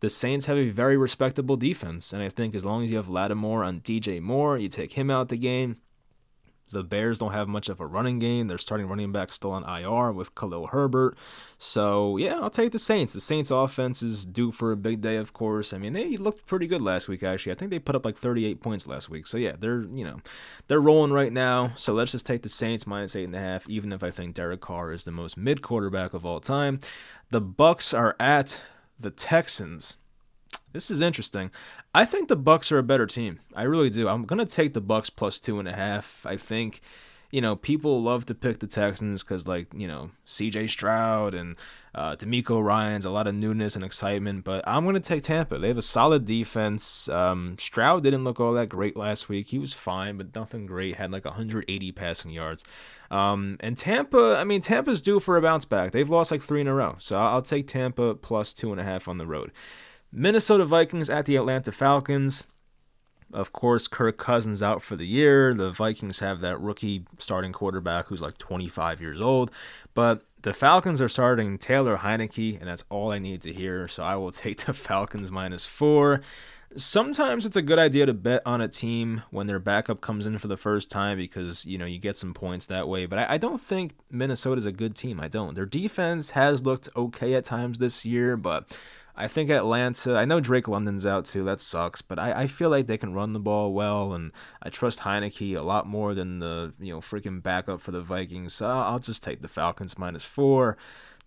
the 0.00 0.10
Saints 0.10 0.46
have 0.46 0.56
a 0.56 0.70
very 0.70 0.96
respectable 0.96 1.56
defense. 1.56 2.12
And 2.12 2.22
I 2.22 2.28
think 2.28 2.54
as 2.54 2.64
long 2.64 2.82
as 2.82 2.90
you 2.90 2.96
have 2.96 3.08
Lattimore 3.08 3.62
on 3.62 3.80
DJ 3.80 4.20
Moore, 4.20 4.58
you 4.58 4.68
take 4.68 4.94
him 4.94 5.10
out 5.10 5.28
the 5.28 5.38
game 5.38 5.76
the 6.70 6.84
Bears 6.84 7.18
don't 7.18 7.32
have 7.32 7.48
much 7.48 7.68
of 7.68 7.80
a 7.80 7.86
running 7.86 8.18
game. 8.18 8.48
They're 8.48 8.58
starting 8.58 8.86
running 8.86 9.12
back 9.12 9.32
still 9.32 9.50
on 9.52 9.64
IR 9.64 10.12
with 10.12 10.34
Khalil 10.34 10.68
Herbert. 10.68 11.16
So, 11.58 12.16
yeah, 12.16 12.38
I'll 12.38 12.50
take 12.50 12.72
the 12.72 12.78
Saints. 12.78 13.12
The 13.12 13.20
Saints 13.20 13.50
offense 13.50 14.02
is 14.02 14.24
due 14.24 14.52
for 14.52 14.72
a 14.72 14.76
big 14.76 15.00
day, 15.00 15.16
of 15.16 15.32
course. 15.32 15.72
I 15.72 15.78
mean, 15.78 15.92
they 15.92 16.16
looked 16.16 16.46
pretty 16.46 16.66
good 16.66 16.80
last 16.80 17.08
week, 17.08 17.22
actually. 17.22 17.52
I 17.52 17.54
think 17.56 17.70
they 17.70 17.78
put 17.78 17.94
up 17.96 18.04
like 18.04 18.16
38 18.16 18.60
points 18.60 18.86
last 18.86 19.10
week. 19.10 19.26
So, 19.26 19.36
yeah, 19.36 19.56
they're, 19.58 19.82
you 19.82 20.04
know, 20.04 20.20
they're 20.68 20.80
rolling 20.80 21.12
right 21.12 21.32
now. 21.32 21.72
So 21.76 21.92
let's 21.92 22.12
just 22.12 22.26
take 22.26 22.42
the 22.42 22.48
Saints 22.48 22.86
minus 22.86 23.14
8.5, 23.14 23.68
even 23.68 23.92
if 23.92 24.02
I 24.02 24.10
think 24.10 24.34
Derek 24.34 24.60
Carr 24.60 24.92
is 24.92 25.04
the 25.04 25.12
most 25.12 25.36
mid 25.36 25.62
quarterback 25.62 26.14
of 26.14 26.24
all 26.24 26.40
time. 26.40 26.80
The 27.30 27.40
Bucks 27.40 27.92
are 27.92 28.16
at 28.18 28.62
the 28.98 29.10
Texans. 29.10 29.96
This 30.72 30.90
is 30.90 31.00
interesting. 31.00 31.50
I 31.94 32.04
think 32.04 32.28
the 32.28 32.36
Bucks 32.36 32.70
are 32.70 32.78
a 32.78 32.82
better 32.82 33.06
team. 33.06 33.40
I 33.54 33.64
really 33.64 33.90
do. 33.90 34.08
I'm 34.08 34.24
gonna 34.24 34.46
take 34.46 34.72
the 34.72 34.80
Bucks 34.80 35.10
plus 35.10 35.40
two 35.40 35.58
and 35.58 35.66
a 35.66 35.72
half. 35.72 36.24
I 36.24 36.36
think, 36.36 36.80
you 37.32 37.40
know, 37.40 37.56
people 37.56 38.00
love 38.00 38.24
to 38.26 38.34
pick 38.34 38.60
the 38.60 38.68
Texans 38.68 39.22
because, 39.22 39.48
like, 39.48 39.66
you 39.74 39.88
know, 39.88 40.10
C.J. 40.26 40.68
Stroud 40.68 41.34
and 41.34 41.56
uh, 41.92 42.14
DeMeco 42.14 42.62
Ryans, 42.62 43.04
a 43.04 43.10
lot 43.10 43.26
of 43.26 43.34
newness 43.34 43.74
and 43.74 43.84
excitement. 43.84 44.44
But 44.44 44.66
I'm 44.66 44.84
gonna 44.84 45.00
take 45.00 45.24
Tampa. 45.24 45.58
They 45.58 45.68
have 45.68 45.78
a 45.78 45.82
solid 45.82 46.24
defense. 46.24 47.08
Um, 47.08 47.56
Stroud 47.58 48.04
didn't 48.04 48.22
look 48.22 48.38
all 48.38 48.52
that 48.52 48.68
great 48.68 48.96
last 48.96 49.28
week. 49.28 49.48
He 49.48 49.58
was 49.58 49.72
fine, 49.72 50.16
but 50.18 50.36
nothing 50.36 50.66
great. 50.66 50.94
Had 50.94 51.10
like 51.10 51.24
180 51.24 51.92
passing 51.92 52.30
yards. 52.30 52.64
Um, 53.10 53.56
and 53.58 53.76
Tampa, 53.76 54.36
I 54.38 54.44
mean, 54.44 54.60
Tampa's 54.60 55.02
due 55.02 55.18
for 55.18 55.36
a 55.36 55.42
bounce 55.42 55.64
back. 55.64 55.90
They've 55.90 56.08
lost 56.08 56.30
like 56.30 56.42
three 56.42 56.60
in 56.60 56.68
a 56.68 56.74
row, 56.74 56.94
so 57.00 57.18
I'll 57.18 57.42
take 57.42 57.66
Tampa 57.66 58.14
plus 58.14 58.54
two 58.54 58.70
and 58.70 58.80
a 58.80 58.84
half 58.84 59.08
on 59.08 59.18
the 59.18 59.26
road. 59.26 59.50
Minnesota 60.12 60.64
Vikings 60.64 61.08
at 61.08 61.26
the 61.26 61.36
Atlanta 61.36 61.72
Falcons. 61.72 62.46
Of 63.32 63.52
course, 63.52 63.86
Kirk 63.86 64.18
Cousins 64.18 64.62
out 64.62 64.82
for 64.82 64.96
the 64.96 65.06
year. 65.06 65.54
The 65.54 65.70
Vikings 65.70 66.18
have 66.18 66.40
that 66.40 66.60
rookie 66.60 67.04
starting 67.18 67.52
quarterback 67.52 68.06
who's 68.08 68.20
like 68.20 68.38
25 68.38 69.00
years 69.00 69.20
old. 69.20 69.52
But 69.94 70.24
the 70.42 70.52
Falcons 70.52 71.00
are 71.00 71.08
starting 71.08 71.56
Taylor 71.58 71.98
Heinicke, 71.98 72.58
and 72.58 72.68
that's 72.68 72.84
all 72.88 73.12
I 73.12 73.18
need 73.18 73.42
to 73.42 73.52
hear. 73.52 73.86
So 73.86 74.02
I 74.02 74.16
will 74.16 74.32
take 74.32 74.64
the 74.64 74.74
Falcons 74.74 75.30
minus 75.30 75.64
four. 75.64 76.22
Sometimes 76.76 77.46
it's 77.46 77.56
a 77.56 77.62
good 77.62 77.80
idea 77.80 78.06
to 78.06 78.14
bet 78.14 78.42
on 78.46 78.60
a 78.60 78.68
team 78.68 79.22
when 79.30 79.48
their 79.48 79.58
backup 79.58 80.00
comes 80.00 80.24
in 80.24 80.38
for 80.38 80.46
the 80.46 80.56
first 80.56 80.88
time 80.88 81.18
because 81.18 81.66
you 81.66 81.76
know 81.76 81.84
you 81.84 81.98
get 81.98 82.16
some 82.16 82.32
points 82.32 82.66
that 82.66 82.88
way. 82.88 83.06
But 83.06 83.20
I, 83.20 83.34
I 83.34 83.38
don't 83.38 83.60
think 83.60 83.94
Minnesota's 84.10 84.66
a 84.66 84.72
good 84.72 84.94
team. 84.94 85.20
I 85.20 85.26
don't. 85.28 85.54
Their 85.54 85.66
defense 85.66 86.30
has 86.30 86.64
looked 86.64 86.88
okay 86.96 87.34
at 87.34 87.44
times 87.44 87.78
this 87.78 88.04
year, 88.04 88.36
but 88.36 88.76
I 89.20 89.28
think 89.28 89.50
Atlanta, 89.50 90.16
I 90.16 90.24
know 90.24 90.40
Drake 90.40 90.66
London's 90.66 91.04
out 91.04 91.26
too, 91.26 91.44
that 91.44 91.60
sucks, 91.60 92.00
but 92.00 92.18
I, 92.18 92.42
I 92.42 92.46
feel 92.46 92.70
like 92.70 92.86
they 92.86 92.96
can 92.96 93.12
run 93.12 93.34
the 93.34 93.38
ball 93.38 93.74
well, 93.74 94.14
and 94.14 94.32
I 94.62 94.70
trust 94.70 95.00
Heinicke 95.00 95.54
a 95.54 95.60
lot 95.60 95.86
more 95.86 96.14
than 96.14 96.38
the, 96.38 96.72
you 96.80 96.94
know, 96.94 97.00
freaking 97.00 97.42
backup 97.42 97.82
for 97.82 97.90
the 97.90 98.00
Vikings. 98.00 98.54
So 98.54 98.66
I'll 98.66 98.98
just 98.98 99.22
take 99.22 99.42
the 99.42 99.48
Falcons 99.48 99.98
minus 99.98 100.24
four. 100.24 100.78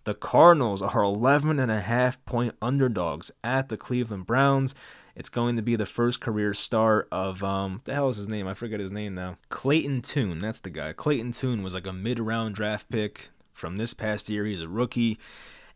The 0.02 0.14
Cardinals 0.14 0.82
are 0.82 1.02
11 1.04 1.60
and 1.60 1.70
a 1.70 1.80
half 1.80 2.22
point 2.24 2.56
underdogs 2.60 3.30
at 3.44 3.68
the 3.68 3.76
Cleveland 3.76 4.26
Browns. 4.26 4.74
It's 5.14 5.28
going 5.28 5.54
to 5.54 5.62
be 5.62 5.76
the 5.76 5.86
first 5.86 6.20
career 6.20 6.52
start 6.52 7.06
of 7.12 7.44
um 7.44 7.80
the 7.84 7.94
hell 7.94 8.08
is 8.08 8.16
his 8.16 8.28
name? 8.28 8.48
I 8.48 8.54
forget 8.54 8.80
his 8.80 8.90
name 8.90 9.14
now. 9.14 9.38
Clayton 9.50 10.02
Tune, 10.02 10.40
that's 10.40 10.58
the 10.58 10.70
guy. 10.70 10.92
Clayton 10.92 11.30
Tune 11.30 11.62
was 11.62 11.74
like 11.74 11.86
a 11.86 11.92
mid-round 11.92 12.56
draft 12.56 12.90
pick 12.90 13.30
from 13.52 13.76
this 13.76 13.94
past 13.94 14.28
year. 14.28 14.44
He's 14.44 14.60
a 14.60 14.68
rookie 14.68 15.18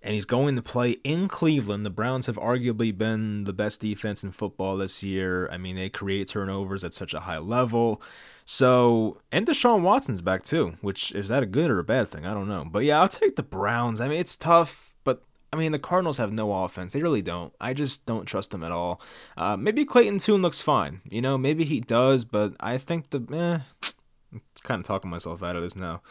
and 0.03 0.15
he's 0.15 0.25
going 0.25 0.55
to 0.57 0.63
play 0.63 0.93
in 1.03 1.29
Cleveland. 1.29 1.85
The 1.85 1.91
Browns 1.91 2.27
have 2.27 2.37
arguably 2.37 2.97
been 2.97 3.45
the 3.45 3.53
best 3.53 3.81
defense 3.81 4.23
in 4.23 4.33
football 4.33 4.77
this 4.77 5.03
year. 5.03 5.49
I 5.51 5.57
mean, 5.57 5.77
they 5.77 5.89
create 5.89 6.29
turnovers 6.29 6.85
at 6.85 6.95
such 6.95 7.15
a 7.15 7.21
high 7.21 7.39
level. 7.39 8.01
So, 8.45 9.21
and 9.33 9.47
Deshaun 9.47 9.83
Watson's 9.83 10.23
back 10.23 10.45
too, 10.45 10.77
which 10.81 11.13
is 11.13 11.29
that 11.29 11.43
a 11.43 11.47
good 11.47 11.71
or 11.71 11.79
a 11.79 11.85
bad 11.85 12.09
thing? 12.09 12.27
I 12.27 12.33
don't 12.33 12.49
know. 12.49 12.65
But 12.71 12.85
yeah, 12.85 13.01
I'll 13.01 13.09
take 13.09 13.37
the 13.37 13.43
Browns. 13.43 14.01
I 14.01 14.09
mean, 14.09 14.21
it's 14.21 14.37
tough, 14.37 14.93
but 15.05 15.23
I 15.53 15.57
mean, 15.57 15.73
the 15.73 15.79
Cardinals 15.79 16.17
have 16.19 16.33
no 16.33 16.53
offense. 16.65 16.93
They 16.93 17.03
really 17.03 17.23
don't. 17.23 17.53
I 17.61 17.75
just 17.75 18.07
don't 18.07 18.25
trust 18.25 18.53
them 18.53 18.63
at 18.63 18.73
all. 18.73 19.01
Uh, 19.37 19.57
maybe 19.57 19.85
Clayton 19.85 20.19
Tune 20.19 20.43
looks 20.43 20.61
fine. 20.61 21.01
You 21.11 21.21
know, 21.21 21.37
maybe 21.37 21.65
he 21.65 21.81
does, 21.81 22.25
but 22.25 22.55
I 22.61 22.79
think 22.79 23.11
the 23.11 23.19
eh, 23.35 23.89
I'm 24.33 24.43
kind 24.63 24.81
of 24.81 24.87
talking 24.87 25.11
myself 25.11 25.43
out 25.43 25.57
of 25.57 25.63
this 25.63 25.77
now. 25.77 26.03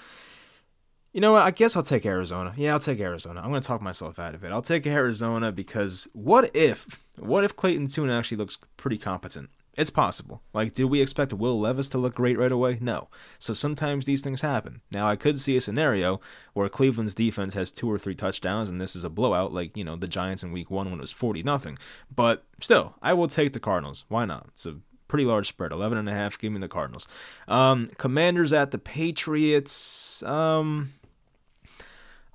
You 1.17 1.21
know 1.21 1.31
what? 1.31 1.41
I 1.41 1.49
guess 1.49 1.75
I'll 1.75 1.81
take 1.81 2.05
Arizona. 2.05 2.53
Yeah, 2.55 2.73
I'll 2.73 2.79
take 2.79 2.99
Arizona. 2.99 3.41
I'm 3.41 3.49
going 3.49 3.59
to 3.59 3.67
talk 3.67 3.81
myself 3.81 4.19
out 4.19 4.35
of 4.35 4.43
it. 4.43 4.51
I'll 4.51 4.61
take 4.61 4.85
Arizona 4.85 5.51
because 5.51 6.07
what 6.13 6.55
if, 6.55 7.03
what 7.17 7.43
if 7.43 7.55
Clayton 7.55 7.87
Tune 7.87 8.11
actually 8.11 8.37
looks 8.37 8.59
pretty 8.77 8.99
competent? 8.99 9.49
It's 9.75 9.89
possible. 9.89 10.43
Like, 10.53 10.75
did 10.75 10.83
we 10.83 11.01
expect 11.01 11.33
Will 11.33 11.59
Levis 11.59 11.89
to 11.89 11.97
look 11.97 12.13
great 12.13 12.37
right 12.37 12.51
away? 12.51 12.77
No. 12.79 13.07
So 13.39 13.55
sometimes 13.55 14.05
these 14.05 14.21
things 14.21 14.41
happen. 14.41 14.81
Now, 14.91 15.07
I 15.07 15.15
could 15.15 15.41
see 15.41 15.57
a 15.57 15.61
scenario 15.61 16.21
where 16.53 16.69
Cleveland's 16.69 17.15
defense 17.15 17.55
has 17.55 17.71
two 17.71 17.91
or 17.91 17.97
three 17.97 18.13
touchdowns 18.13 18.69
and 18.69 18.79
this 18.79 18.95
is 18.95 19.03
a 19.03 19.09
blowout, 19.09 19.51
like, 19.51 19.75
you 19.75 19.83
know, 19.83 19.95
the 19.95 20.07
Giants 20.07 20.43
in 20.43 20.51
week 20.51 20.69
one 20.69 20.91
when 20.91 20.99
it 20.99 21.01
was 21.01 21.11
40 21.11 21.41
nothing. 21.41 21.79
But 22.15 22.45
still, 22.61 22.93
I 23.01 23.15
will 23.15 23.27
take 23.27 23.53
the 23.53 23.59
Cardinals. 23.59 24.05
Why 24.07 24.25
not? 24.25 24.49
It's 24.49 24.67
a 24.67 24.75
pretty 25.07 25.25
large 25.25 25.47
spread 25.47 25.71
11 25.71 25.97
and 25.97 26.09
a 26.09 26.13
half 26.13 26.37
give 26.37 26.51
me 26.51 26.59
the 26.59 26.67
cardinals 26.67 27.07
um, 27.47 27.87
commanders 27.97 28.51
at 28.51 28.71
the 28.71 28.77
patriots 28.77 30.21
um, 30.23 30.91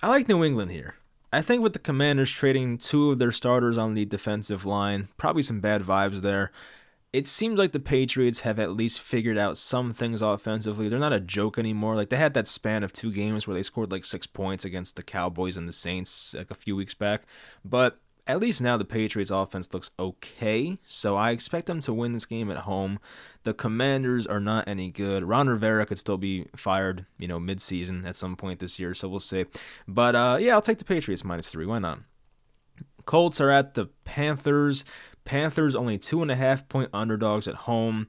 I 0.02 0.08
like 0.08 0.28
New 0.28 0.42
England 0.42 0.72
here. 0.72 0.96
I 1.32 1.42
think 1.42 1.62
with 1.62 1.74
the 1.74 1.78
Commanders 1.78 2.32
trading 2.32 2.76
two 2.76 3.12
of 3.12 3.20
their 3.20 3.30
starters 3.30 3.78
on 3.78 3.94
the 3.94 4.04
defensive 4.04 4.66
line, 4.66 5.08
probably 5.16 5.44
some 5.44 5.60
bad 5.60 5.82
vibes 5.82 6.22
there. 6.22 6.50
It 7.12 7.28
seems 7.28 7.56
like 7.56 7.70
the 7.70 7.78
Patriots 7.78 8.40
have 8.40 8.58
at 8.58 8.72
least 8.72 9.00
figured 9.00 9.38
out 9.38 9.58
some 9.58 9.92
things 9.92 10.20
offensively. 10.20 10.88
They're 10.88 10.98
not 10.98 11.12
a 11.12 11.20
joke 11.20 11.56
anymore. 11.56 11.94
Like 11.94 12.08
they 12.08 12.16
had 12.16 12.34
that 12.34 12.48
span 12.48 12.82
of 12.82 12.92
two 12.92 13.12
games 13.12 13.46
where 13.46 13.54
they 13.54 13.62
scored 13.62 13.92
like 13.92 14.04
six 14.04 14.26
points 14.26 14.64
against 14.64 14.96
the 14.96 15.04
Cowboys 15.04 15.56
and 15.56 15.68
the 15.68 15.72
Saints 15.72 16.34
like 16.36 16.50
a 16.50 16.56
few 16.56 16.74
weeks 16.74 16.94
back. 16.94 17.22
But 17.64 17.98
at 18.26 18.40
least 18.40 18.62
now 18.62 18.76
the 18.76 18.84
Patriots 18.84 19.30
offense 19.30 19.72
looks 19.72 19.90
okay, 19.98 20.78
so 20.84 21.16
I 21.16 21.30
expect 21.30 21.66
them 21.66 21.80
to 21.80 21.92
win 21.92 22.12
this 22.12 22.24
game 22.24 22.50
at 22.50 22.58
home. 22.58 23.00
The 23.42 23.52
Commanders 23.52 24.26
are 24.26 24.38
not 24.38 24.68
any 24.68 24.90
good. 24.90 25.24
Ron 25.24 25.48
Rivera 25.48 25.86
could 25.86 25.98
still 25.98 26.18
be 26.18 26.46
fired, 26.54 27.06
you 27.18 27.26
know, 27.26 27.40
mid-season 27.40 28.06
at 28.06 28.16
some 28.16 28.36
point 28.36 28.60
this 28.60 28.78
year, 28.78 28.94
so 28.94 29.08
we'll 29.08 29.20
see. 29.20 29.46
But 29.88 30.14
uh, 30.14 30.38
yeah, 30.40 30.54
I'll 30.54 30.62
take 30.62 30.78
the 30.78 30.84
Patriots 30.84 31.24
minus 31.24 31.48
three. 31.48 31.66
Why 31.66 31.80
not? 31.80 32.00
Colts 33.04 33.40
are 33.40 33.50
at 33.50 33.74
the 33.74 33.86
Panthers. 34.04 34.84
Panthers 35.24 35.74
only 35.74 35.98
two 35.98 36.22
and 36.22 36.30
a 36.30 36.36
half 36.36 36.68
point 36.68 36.90
underdogs 36.92 37.48
at 37.48 37.54
home. 37.54 38.06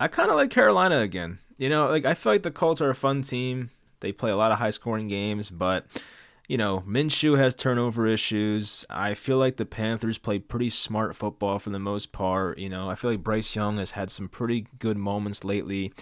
I 0.00 0.08
kind 0.08 0.30
of 0.30 0.36
like 0.36 0.50
Carolina 0.50 0.98
again. 0.98 1.38
You 1.56 1.68
know, 1.68 1.86
like 1.86 2.04
I 2.04 2.14
feel 2.14 2.32
like 2.32 2.42
the 2.42 2.50
Colts 2.50 2.80
are 2.80 2.90
a 2.90 2.94
fun 2.94 3.22
team. 3.22 3.70
They 4.00 4.12
play 4.12 4.30
a 4.30 4.36
lot 4.36 4.52
of 4.52 4.58
high 4.58 4.70
scoring 4.70 5.08
games, 5.08 5.48
but 5.50 5.86
you 6.48 6.56
know, 6.56 6.80
Minshew 6.86 7.36
has 7.36 7.54
turnover 7.54 8.06
issues. 8.06 8.84
I 8.88 9.14
feel 9.14 9.36
like 9.36 9.56
the 9.56 9.66
Panthers 9.66 10.18
play 10.18 10.38
pretty 10.38 10.70
smart 10.70 11.16
football 11.16 11.58
for 11.58 11.70
the 11.70 11.78
most 11.78 12.12
part. 12.12 12.58
You 12.58 12.68
know, 12.68 12.88
I 12.88 12.94
feel 12.94 13.10
like 13.10 13.22
Bryce 13.22 13.56
Young 13.56 13.78
has 13.78 13.92
had 13.92 14.10
some 14.10 14.28
pretty 14.28 14.66
good 14.78 14.96
moments 14.96 15.44
lately. 15.44 15.92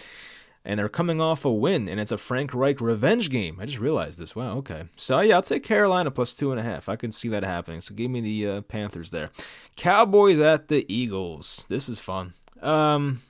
And 0.67 0.79
they're 0.79 0.89
coming 0.89 1.21
off 1.21 1.45
a 1.45 1.51
win, 1.51 1.87
and 1.87 1.99
it's 1.99 2.11
a 2.11 2.17
Frank 2.17 2.51
Reich 2.51 2.81
revenge 2.81 3.29
game. 3.29 3.59
I 3.61 3.67
just 3.67 3.77
realized 3.77 4.17
this. 4.17 4.35
Wow, 4.35 4.57
okay. 4.57 4.85
So, 4.95 5.19
yeah, 5.19 5.35
I'll 5.35 5.43
take 5.43 5.63
Carolina 5.63 6.09
plus 6.09 6.33
two 6.33 6.49
and 6.49 6.59
a 6.59 6.63
half. 6.63 6.89
I 6.89 6.95
can 6.95 7.11
see 7.11 7.29
that 7.29 7.43
happening. 7.43 7.81
So, 7.81 7.93
give 7.93 8.09
me 8.09 8.19
the 8.19 8.49
uh, 8.49 8.61
Panthers 8.61 9.11
there. 9.11 9.29
Cowboys 9.75 10.39
at 10.39 10.67
the 10.67 10.83
Eagles. 10.91 11.67
This 11.69 11.87
is 11.87 11.99
fun. 11.99 12.33
Um, 12.63 13.21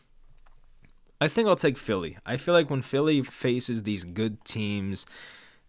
I 1.19 1.27
think 1.27 1.49
I'll 1.49 1.57
take 1.57 1.77
Philly. 1.77 2.17
I 2.25 2.37
feel 2.37 2.53
like 2.53 2.69
when 2.69 2.81
Philly 2.81 3.21
faces 3.21 3.83
these 3.83 4.05
good 4.05 4.45
teams, 4.45 5.05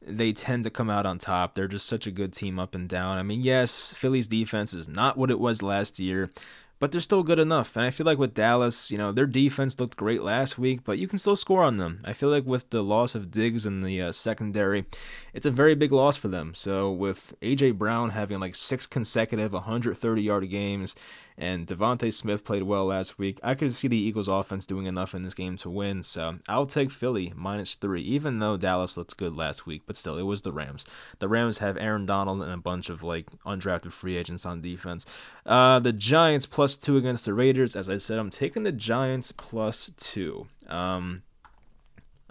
they 0.07 0.33
tend 0.33 0.65
to 0.65 0.71
come 0.71 0.89
out 0.89 1.07
on 1.07 1.19
top. 1.19 1.55
They're 1.55 1.69
just 1.69 1.87
such 1.87 2.07
a 2.07 2.13
good 2.13 2.33
team 2.33 2.59
up 2.59 2.75
and 2.75 2.89
down. 2.89 3.19
I 3.19 3.23
mean, 3.23 3.43
yes, 3.43 3.93
Philly's 3.93 4.29
defense 4.29 4.73
is 4.73 4.89
not 4.89 5.17
what 5.17 5.31
it 5.31 5.41
was 5.41 5.63
last 5.63 5.99
year, 5.99 6.31
but 6.79 6.93
they're 6.93 7.01
still 7.01 7.23
good 7.23 7.39
enough. 7.39 7.77
And 7.77 7.85
I 7.85 7.91
feel 7.91 8.07
like 8.07 8.19
with 8.19 8.35
Dallas, 8.35 8.91
you 8.91 8.99
know, 8.99 9.11
their 9.11 9.27
defense 9.27 9.81
looked 9.81 9.97
great 9.97 10.23
last 10.23 10.59
week, 10.59 10.85
but 10.85 10.99
you 10.99 11.09
can 11.09 11.19
still 11.19 11.37
score 11.37 11.65
on 11.65 11.79
them. 11.79 12.01
I 12.05 12.13
feel 12.13 12.29
like 12.29 12.45
with 12.45 12.71
the 12.71 12.83
loss 12.83 13.15
of 13.15 13.31
Diggs 13.31 13.67
in 13.67 13.81
the 13.81 14.01
uh, 14.01 14.13
secondary, 14.13 14.85
it's 15.33 15.47
a 15.47 15.51
very 15.51 15.75
big 15.75 15.93
loss 15.93 16.17
for 16.17 16.29
them. 16.29 16.55
So 16.55 16.93
with 16.93 17.35
AJ 17.43 17.79
Brown 17.79 18.11
having 18.11 18.39
like 18.39 18.55
six 18.55 18.87
consecutive 18.87 19.53
130 19.53 20.23
yard 20.23 20.49
games 20.51 20.95
and 21.39 21.67
DeVonta 21.67 22.13
Smith 22.13 22.45
played 22.45 22.63
well 22.63 22.87
last 22.87 23.19
week. 23.19 23.39
I 23.43 23.55
could 23.55 23.75
see 23.75 23.89
the 23.89 23.97
Eagles 23.97 24.29
offense 24.29 24.67
doing 24.67 24.87
enough 24.87 25.15
in 25.15 25.23
this 25.23 25.35
game 25.35 25.57
to 25.59 25.71
win, 25.71 26.03
so 26.03 26.35
I'll 26.49 26.67
take 26.67 26.91
Philly 26.91 27.33
minus 27.37 27.75
three, 27.75 28.03
even 28.03 28.39
though 28.39 28.57
Dallas 28.57 28.97
looked 28.97 29.17
good 29.17 29.37
last 29.37 29.67
week. 29.67 29.83
But 29.87 29.97
still, 29.97 30.19
it 30.19 30.23
was 30.23 30.43
the 30.43 30.53
Rams. 30.53 30.85
The 31.19 31.29
Rams 31.29 31.59
have 31.59 31.77
Aaron 31.77 32.07
Donald 32.07 32.43
and 32.43 32.53
a 32.53 32.57
bunch 32.57 32.89
of 32.89 33.03
like 33.03 33.27
undrafted 33.45 33.93
free 33.93 34.17
agents 34.17 34.47
on 34.47 34.61
defense. 34.61 35.05
Uh, 35.45 35.79
the 35.79 35.93
Giants 35.93 36.47
plus 36.47 36.77
two 36.77 36.97
against 36.97 37.25
the 37.25 37.35
Raiders. 37.35 37.77
As 37.77 37.91
I 37.91 37.99
said, 37.99 38.19
I'm 38.19 38.31
taking 38.31 38.63
the 38.63 38.73
Giants 38.73 39.33
plus 39.33 39.91
two. 39.97 40.47
Um, 40.69 41.23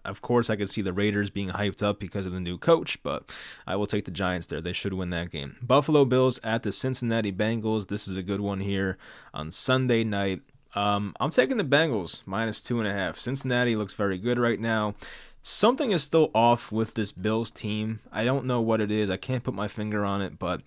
of 0.06 0.22
course, 0.22 0.50
I 0.50 0.56
could 0.56 0.70
see 0.70 0.82
the 0.82 0.94
Raiders 0.94 1.30
being 1.30 1.50
hyped 1.50 1.84
up 1.84 2.00
because 2.00 2.26
of 2.26 2.32
the 2.32 2.39
new 2.39 2.58
coach, 2.58 3.02
but 3.04 3.34
I 3.65 3.76
will 3.76 3.88
take 3.88 4.06
the 4.06 4.12
Giants 4.12 4.48
there. 4.48 4.62
They 4.62 4.74
should 4.74 4.94
win 4.94 5.10
that 5.12 5.32
game. 5.32 5.58
Buffalo 5.62 6.06
Bills 6.06 6.39
at 6.44 6.63
the 6.63 6.72
Cincinnati 6.72 7.32
Bengals. 7.32 7.88
This 7.88 8.08
is 8.08 8.18
a 8.18 8.24
good 8.24 8.41
one 8.41 8.60
here 8.60 8.98
on 9.34 9.52
Sunday 9.52 10.04
night. 10.04 10.41
Um, 10.76 11.15
I'm 11.20 11.32
taking 11.32 11.58
the 11.58 11.63
Bengals 11.63 12.22
minus 12.26 12.62
two 12.62 12.80
and 12.80 12.88
a 12.88 12.94
half. 12.94 13.18
Cincinnati 13.18 13.76
looks 13.76 13.94
very 13.94 14.18
good 14.18 14.38
right 14.38 14.60
now. 14.60 14.96
Something 15.41 15.91
is 15.91 16.04
still 16.04 16.32
off 16.34 16.72
with 16.72 16.96
this 16.96 17.12
Bills 17.12 17.52
team. 17.52 18.00
I 18.12 18.26
don't 18.26 18.46
know 18.46 18.62
what 18.62 18.82
it 18.82 18.91
is. 18.91 19.10
I 19.10 19.18
can't 19.18 19.44
put 19.44 19.54
my 19.54 19.68
finger 19.68 20.04
on 20.04 20.22
it, 20.22 20.39
but 20.39 20.62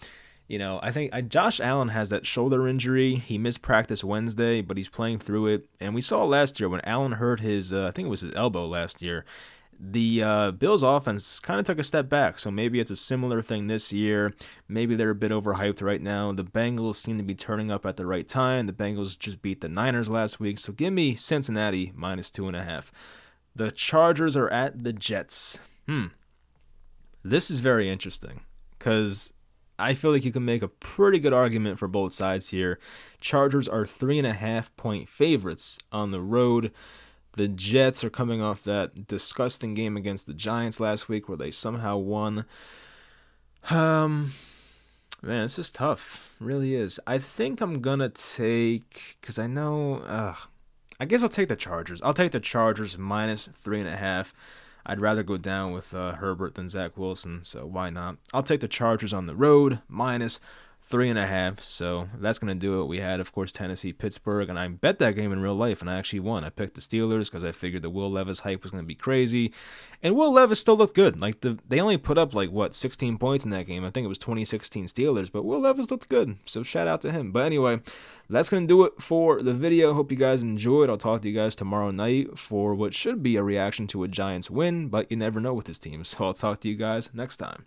you 0.49 0.59
know, 0.59 0.81
I 0.83 0.91
think 0.91 1.15
I, 1.15 1.21
Josh 1.21 1.61
Allen 1.61 1.89
has 1.89 2.09
that 2.09 2.27
shoulder 2.27 2.67
injury. 2.67 3.17
He 3.17 3.37
missed 3.37 3.61
practice 3.61 4.03
Wednesday, 4.03 4.63
but 4.63 4.79
he's 4.79 4.89
playing 4.89 5.19
through 5.19 5.49
it. 5.49 5.69
And 5.79 5.95
we 5.95 6.01
saw 6.01 6.25
last 6.25 6.59
year 6.59 6.71
when 6.71 6.81
Allen 6.85 7.13
hurt 7.13 7.41
his, 7.41 7.73
uh, 7.73 7.87
I 7.87 7.91
think 7.91 8.07
it 8.07 8.11
was 8.11 8.23
his 8.23 8.35
elbow 8.35 8.67
last 8.67 9.03
year. 9.03 9.27
The 9.79 10.23
uh, 10.25 10.51
Bills' 10.53 10.83
offense 10.83 11.39
kind 11.39 11.61
of 11.61 11.67
took 11.67 11.79
a 11.79 11.85
step 11.85 12.09
back, 12.09 12.41
so 12.41 12.51
maybe 12.51 12.81
it's 12.81 12.91
a 12.91 12.97
similar 12.97 13.43
thing 13.43 13.69
this 13.69 13.93
year. 13.93 14.35
Maybe 14.67 14.97
they're 14.97 15.11
a 15.11 15.15
bit 15.15 15.31
overhyped 15.31 15.83
right 15.83 16.03
now. 16.03 16.33
The 16.33 16.43
Bengals 16.43 16.97
seem 16.97 17.17
to 17.19 17.23
be 17.23 17.37
turning 17.37 17.71
up 17.71 17.87
at 17.87 17.97
the 17.97 18.07
right 18.07 18.27
time. 18.27 18.67
The 18.67 18.73
Bengals 18.73 19.17
just 19.17 19.41
beat 19.41 19.61
the 19.61 19.69
Niners 19.69 20.11
last 20.11 20.41
week, 20.41 20.59
so 20.59 20.73
give 20.73 20.93
me 20.93 21.15
Cincinnati 21.15 21.93
minus 21.95 22.29
two 22.29 22.49
and 22.49 22.57
a 22.57 22.65
half. 22.65 22.91
The 23.55 23.71
Chargers 23.71 24.37
are 24.37 24.49
at 24.49 24.83
the 24.83 24.93
Jets. 24.93 25.61
Hmm. 25.87 26.07
This 27.23 27.49
is 27.49 27.61
very 27.61 27.89
interesting 27.89 28.41
because 28.79 29.33
I 29.79 29.95
feel 29.95 30.13
like 30.13 30.25
you 30.25 30.33
can 30.33 30.45
make 30.45 30.63
a 30.63 30.69
pretty 30.69 31.19
good 31.19 31.33
argument 31.33 31.79
for 31.79 31.89
both 31.89 32.13
sides 32.13 32.51
here. 32.51 32.79
Chargers 33.21 33.69
are 33.69 33.87
three 33.87 34.19
and 34.19 34.27
a 34.27 34.33
half 34.33 34.75
point 34.77 35.09
favorites 35.09 35.79
on 35.93 36.11
the 36.11 36.21
road. 36.21 36.73
The 37.33 37.49
Jets 37.49 38.03
are 38.03 38.11
coming 38.11 38.43
off 38.43 38.65
that 38.65 39.07
disgusting 39.07 39.75
game 39.75 39.97
against 39.97 40.27
the 40.27 40.35
Giants 40.35 40.81
last 40.81 41.09
week 41.09 41.29
where 41.29 41.39
they 41.39 41.53
somehow 41.53 41.97
won. 41.97 42.45
Um, 43.71 44.33
man, 45.23 45.43
this 45.43 45.59
is 45.59 45.71
tough. 45.71 46.35
It 46.41 46.45
really 46.45 46.75
is. 46.75 46.99
I 47.07 47.19
think 47.19 47.61
I'm 47.61 47.81
gonna 47.81 48.09
take 48.09 49.19
because 49.21 49.39
I 49.39 49.47
know. 49.47 49.99
Uh, 50.01 50.35
I 50.99 51.05
guess 51.05 51.23
I'll 51.23 51.29
take 51.29 51.49
the 51.49 51.57
Chargers. 51.57 52.03
I'll 52.03 52.15
take 52.15 52.33
the 52.33 52.41
Chargers 52.41 52.99
minus 52.99 53.49
three 53.63 53.79
and 53.79 53.89
a 53.89 53.97
half. 53.97 54.35
I'd 54.89 55.03
rather 55.03 55.23
go 55.23 55.37
down 55.37 55.73
with 55.73 55.93
uh, 55.93 56.13
Herbert 56.13 56.55
than 56.55 56.71
Zach 56.71 56.97
Wilson, 56.97 57.45
so 57.45 57.67
why 57.67 57.91
not? 57.91 58.17
I'll 58.33 58.43
take 58.43 58.61
the 58.61 58.69
Chargers 58.69 59.13
on 59.13 59.27
the 59.27 59.37
road, 59.37 59.81
minus 59.87 60.41
three 60.89 61.11
and 61.11 61.19
a 61.19 61.27
half. 61.27 61.61
So 61.63 62.09
that's 62.19 62.39
going 62.39 62.53
to 62.53 62.59
do 62.59 62.81
it. 62.81 62.87
We 62.87 63.01
had, 63.01 63.21
of 63.21 63.33
course, 63.33 63.53
Tennessee, 63.53 63.93
Pittsburgh, 63.93 64.49
and 64.49 64.59
I 64.59 64.69
bet 64.69 64.99
that 64.99 65.15
game 65.15 65.33
in 65.33 65.41
real 65.41 65.55
life, 65.55 65.81
and 65.81 65.91
I 65.91 65.99
actually 65.99 66.21
won. 66.21 66.45
I 66.45 66.51
picked 66.51 66.75
the 66.75 66.81
Steelers 66.81 67.27
because 67.27 67.45
I 67.45 67.53
figured 67.53 67.83
the 67.83 67.91
Will 67.91 68.11
Levis 68.11 68.41
hype 68.41 68.63
was 68.63 68.71
going 68.71 68.83
to 68.83 68.89
be 68.89 68.95
crazy, 68.95 69.53
and 70.03 70.17
Will 70.17 70.33
Levis 70.33 70.61
still 70.61 70.77
looked 70.77 70.95
good. 70.95 71.21
Like 71.21 71.41
the 71.43 71.59
they 71.69 71.81
only 71.81 71.99
put 71.99 72.17
up 72.17 72.35
like 72.35 72.51
what 72.51 72.75
16 72.75 73.19
points 73.19 73.45
in 73.45 73.51
that 73.51 73.67
game. 73.67 73.85
I 73.85 73.91
think 73.91 74.07
it 74.07 74.09
was 74.09 74.19
2016 74.19 74.87
Steelers, 74.87 75.31
but 75.31 75.45
Will 75.45 75.61
Levis 75.61 75.91
looked 75.91 76.09
good. 76.09 76.37
So 76.47 76.63
shout 76.63 76.89
out 76.89 77.03
to 77.03 77.13
him. 77.13 77.33
But 77.33 77.45
anyway, 77.45 77.81
that's 78.31 78.49
going 78.49 78.65
to 78.65 78.69
do 78.69 78.85
it 78.85 78.95
for 79.01 79.41
the 79.41 79.55
video. 79.55 79.93
Hope 79.93 80.11
you 80.11 80.17
guys 80.17 80.43
enjoyed. 80.43 80.89
I'll 80.89 80.97
talk 80.97 81.21
to 81.23 81.29
you 81.29 81.35
guys 81.35 81.55
tomorrow 81.55 81.91
night 81.91 82.39
for 82.39 82.75
what 82.75 82.95
should 82.95 83.23
be 83.23 83.37
a 83.37 83.43
reaction 83.43 83.87
to 83.89 84.05
a 84.05 84.09
Giants 84.09 84.51
win, 84.51 84.89
but 84.89 85.11
you 85.11 85.17
never 85.19 85.41
know 85.41 85.53
with 85.53 85.67
this 85.67 85.79
team. 85.79 86.03
So 86.09 86.25
I'll 86.25 86.33
talk 86.33 86.61
to 86.61 86.69
you 86.69 86.75
guys 86.75 87.13
next 87.13 87.37
time. 87.37 87.67